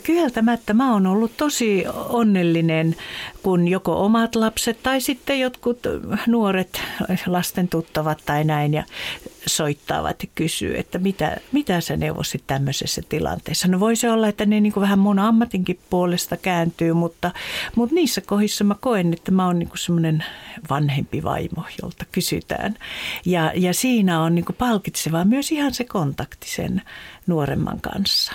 Kieltämättä 0.03 0.73
mä 0.73 0.93
oon 0.93 1.07
ollut 1.07 1.37
tosi 1.37 1.85
onnellinen, 2.09 2.95
kun 3.43 3.67
joko 3.67 4.05
omat 4.05 4.35
lapset 4.35 4.83
tai 4.83 5.01
sitten 5.01 5.39
jotkut 5.39 5.79
nuoret 6.27 6.81
lasten 7.27 7.67
tuttavat 7.67 8.21
tai 8.25 8.43
näin 8.43 8.73
ja 8.73 8.83
soittavat 9.47 10.23
ja 10.23 10.29
kysyy, 10.35 10.77
että 10.77 10.99
mitä, 10.99 11.37
mitä 11.51 11.81
sä 11.81 11.97
neuvosit 11.97 12.43
tämmöisessä 12.47 13.01
tilanteessa. 13.09 13.67
No 13.67 13.79
voisi 13.79 14.07
olla, 14.07 14.27
että 14.27 14.45
ne 14.45 14.59
niin 14.59 14.73
kuin 14.73 14.81
vähän 14.81 14.99
mun 14.99 15.19
ammatinkin 15.19 15.79
puolesta 15.89 16.37
kääntyy, 16.37 16.93
mutta, 16.93 17.31
mutta 17.75 17.95
niissä 17.95 18.21
kohdissa 18.21 18.63
mä 18.63 18.75
koen, 18.79 19.13
että 19.13 19.31
mä 19.31 19.45
oon 19.45 19.59
niin 19.59 19.69
semmoinen 19.75 20.23
vanhempi 20.69 21.23
vaimo, 21.23 21.63
jolta 21.81 22.05
kysytään. 22.11 22.75
Ja, 23.25 23.51
ja 23.55 23.73
siinä 23.73 24.21
on 24.21 24.35
niin 24.35 24.45
kuin 24.45 24.55
palkitsevaa 24.55 25.25
myös 25.25 25.51
ihan 25.51 25.73
se 25.73 25.83
kontakti 25.83 26.49
sen 26.49 26.81
nuoremman 27.27 27.81
kanssa. 27.81 28.33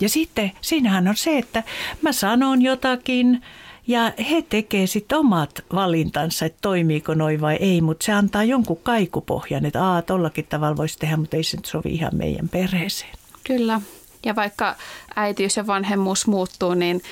Ja 0.00 0.08
sitten 0.08 0.52
siinähän 0.60 1.08
on 1.08 1.16
se, 1.16 1.38
että 1.38 1.62
mä 2.02 2.12
sanon 2.12 2.62
jotakin, 2.62 3.42
ja 3.88 4.12
he 4.30 4.42
tekee 4.42 4.86
sitten 4.86 5.18
omat 5.18 5.64
valintansa, 5.74 6.46
että 6.46 6.58
toimiiko 6.62 7.14
noin 7.14 7.40
vai 7.40 7.56
ei, 7.60 7.80
mutta 7.80 8.04
se 8.04 8.12
antaa 8.12 8.44
jonkun 8.44 8.80
kaikupohjan, 8.82 9.66
että 9.66 9.84
aa, 9.84 10.02
tollakin 10.02 10.46
tavalla 10.48 10.76
voisi 10.76 10.98
tehdä, 10.98 11.16
mutta 11.16 11.36
ei 11.36 11.42
se 11.42 11.56
nyt 11.56 11.64
sovi 11.64 11.88
ihan 11.94 12.16
meidän 12.16 12.48
perheeseen. 12.48 13.12
Kyllä. 13.44 13.80
Ja 14.26 14.36
vaikka 14.36 14.74
äitiys 15.16 15.56
ja 15.56 15.66
vanhemmuus 15.66 16.26
muuttuu, 16.26 16.74
niin, 16.74 17.02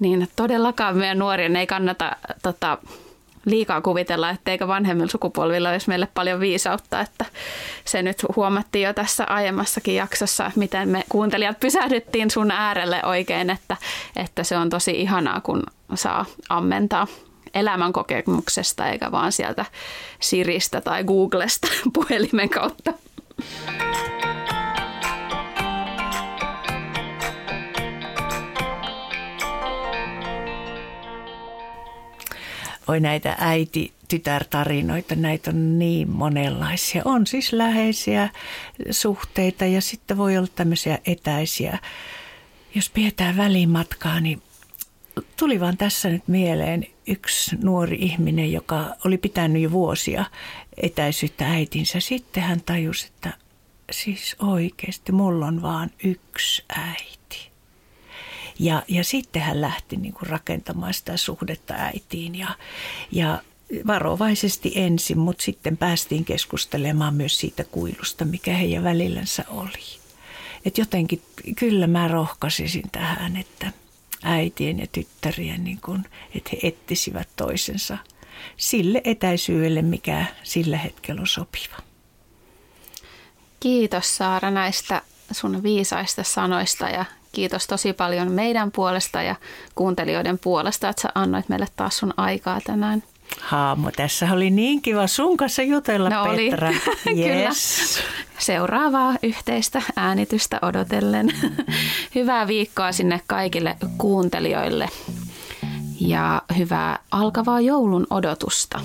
niin 0.00 0.28
todellakaan 0.36 0.96
meidän 0.96 1.18
nuorien 1.18 1.56
ei 1.56 1.66
kannata 1.66 2.16
tota, 2.42 2.78
liikaa 3.46 3.80
kuvitella, 3.80 4.30
etteikö 4.30 4.68
vanhemmilla 4.68 5.10
sukupolvilla 5.10 5.70
olisi 5.70 5.88
meille 5.88 6.08
paljon 6.14 6.40
viisautta, 6.40 7.00
että 7.00 7.24
se 7.84 8.02
nyt 8.02 8.26
huomattiin 8.36 8.86
jo 8.86 8.92
tässä 8.92 9.24
aiemmassakin 9.24 9.94
jaksossa, 9.94 10.50
miten 10.56 10.88
me 10.88 11.04
kuuntelijat 11.08 11.60
pysähdyttiin 11.60 12.30
sun 12.30 12.50
äärelle 12.50 13.00
oikein, 13.04 13.50
että, 13.50 13.76
että 14.16 14.44
se 14.44 14.56
on 14.56 14.70
tosi 14.70 14.90
ihanaa, 14.90 15.40
kun 15.40 15.62
saa 15.94 16.26
ammentaa 16.48 17.06
elämän 17.54 17.92
kokemuksesta 17.92 18.88
eikä 18.88 19.12
vaan 19.12 19.32
sieltä 19.32 19.64
Siristä 20.20 20.80
tai 20.80 21.04
Googlesta 21.04 21.68
puhelimen 21.94 22.48
kautta. 22.48 22.92
Oi 32.88 33.00
näitä 33.00 33.36
äiti 33.38 33.92
tytärtarinoita, 34.08 35.14
näitä 35.14 35.50
on 35.50 35.78
niin 35.78 36.10
monenlaisia. 36.10 37.02
On 37.04 37.26
siis 37.26 37.52
läheisiä 37.52 38.28
suhteita 38.90 39.66
ja 39.66 39.80
sitten 39.80 40.16
voi 40.16 40.36
olla 40.36 40.48
tämmöisiä 40.54 40.98
etäisiä. 41.06 41.78
Jos 42.74 42.90
pidetään 42.90 43.36
välimatkaa, 43.36 44.20
niin 44.20 44.42
tuli 45.36 45.60
vaan 45.60 45.76
tässä 45.76 46.08
nyt 46.08 46.28
mieleen 46.28 46.86
yksi 47.06 47.56
nuori 47.62 47.96
ihminen, 48.00 48.52
joka 48.52 48.96
oli 49.04 49.18
pitänyt 49.18 49.62
jo 49.62 49.70
vuosia 49.70 50.24
etäisyyttä 50.82 51.50
äitinsä. 51.50 52.00
Sitten 52.00 52.42
hän 52.42 52.60
tajusi, 52.60 53.06
että 53.06 53.32
siis 53.90 54.36
oikeasti 54.38 55.12
mulla 55.12 55.46
on 55.46 55.62
vaan 55.62 55.90
yksi 56.04 56.64
äiti. 56.68 57.15
Ja, 58.58 58.82
ja 58.88 59.04
sitten 59.04 59.42
hän 59.42 59.60
lähti 59.60 59.96
niin 59.96 60.12
kuin 60.12 60.26
rakentamaan 60.26 60.94
sitä 60.94 61.16
suhdetta 61.16 61.74
äitiin 61.74 62.34
ja, 62.34 62.48
ja 63.12 63.42
varovaisesti 63.86 64.72
ensin, 64.74 65.18
mutta 65.18 65.42
sitten 65.42 65.76
päästiin 65.76 66.24
keskustelemaan 66.24 67.14
myös 67.14 67.40
siitä 67.40 67.64
kuilusta, 67.64 68.24
mikä 68.24 68.54
heidän 68.54 68.84
välillänsä 68.84 69.44
oli. 69.48 69.98
Et 70.64 70.78
jotenkin 70.78 71.22
kyllä 71.56 71.86
mä 71.86 72.08
rohkaisisin 72.08 72.90
tähän, 72.92 73.36
että 73.36 73.72
äitien 74.22 74.78
ja 74.78 74.86
tyttärien, 74.92 75.64
niin 75.64 75.80
kun, 75.84 76.04
että 76.34 76.50
he 76.52 76.58
ettisivät 76.62 77.28
toisensa 77.36 77.98
sille 78.56 79.00
etäisyydelle, 79.04 79.82
mikä 79.82 80.26
sillä 80.42 80.78
hetkellä 80.78 81.20
on 81.20 81.26
sopiva. 81.26 81.76
Kiitos 83.60 84.16
Saara 84.16 84.50
näistä 84.50 85.02
sun 85.32 85.62
viisaista 85.62 86.22
sanoista 86.22 86.88
ja 86.88 87.04
kiitos 87.36 87.66
tosi 87.66 87.92
paljon 87.92 88.32
meidän 88.32 88.72
puolesta 88.72 89.22
ja 89.22 89.34
kuuntelijoiden 89.74 90.38
puolesta, 90.38 90.88
että 90.88 91.02
sä 91.02 91.08
annoit 91.14 91.48
meille 91.48 91.66
taas 91.76 91.98
sun 91.98 92.14
aikaa 92.16 92.60
tänään. 92.66 93.02
Haamo, 93.40 93.90
tässä 93.90 94.32
oli 94.32 94.50
niin 94.50 94.82
kiva 94.82 95.06
sun 95.06 95.36
kanssa 95.36 95.62
jutella, 95.62 96.10
no 96.10 96.24
Petra. 96.24 96.68
Oli. 97.06 97.28
yes. 97.28 97.98
Seuraavaa 98.38 99.14
yhteistä 99.22 99.82
äänitystä 99.96 100.58
odotellen. 100.62 101.28
Hyvää 102.14 102.46
viikkoa 102.46 102.92
sinne 102.92 103.20
kaikille 103.26 103.76
kuuntelijoille 103.98 104.88
ja 106.00 106.42
hyvää 106.58 106.98
alkavaa 107.10 107.60
joulun 107.60 108.06
odotusta. 108.10 108.80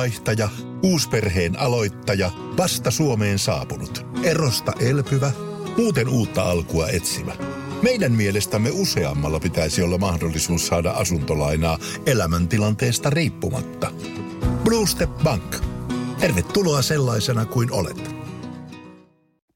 Alanvaihtaja, 0.00 0.48
uusperheen 0.82 1.58
aloittaja, 1.58 2.30
vasta 2.56 2.90
Suomeen 2.90 3.38
saapunut, 3.38 4.06
erosta 4.22 4.72
elpyvä, 4.80 5.32
muuten 5.76 6.08
uutta 6.08 6.42
alkua 6.42 6.88
etsimä. 6.88 7.32
Meidän 7.82 8.12
mielestämme 8.12 8.70
useammalla 8.70 9.40
pitäisi 9.40 9.82
olla 9.82 9.98
mahdollisuus 9.98 10.66
saada 10.66 10.90
asuntolainaa 10.90 11.78
elämäntilanteesta 12.06 13.10
riippumatta. 13.10 13.92
Blue 14.64 14.86
Step 14.86 15.10
Bank. 15.10 15.56
Tervetuloa 16.20 16.82
sellaisena 16.82 17.46
kuin 17.46 17.72
olet. 17.72 18.10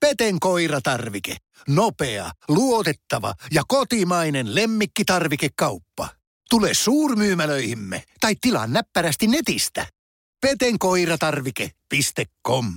Peten 0.01 0.41
koiratarvike. 0.41 1.37
Nopea, 1.69 2.31
luotettava 2.49 3.35
ja 3.53 3.63
kotimainen 3.69 4.55
lemmikkitarvikekauppa. 4.55 6.09
Tule 6.51 6.75
suurmyymälöihimme 6.75 8.03
tai 8.21 8.35
tilaa 8.41 8.67
näppärästi 8.67 9.27
netistä. 9.27 9.87
petenkoiratarvike.com 10.45 12.77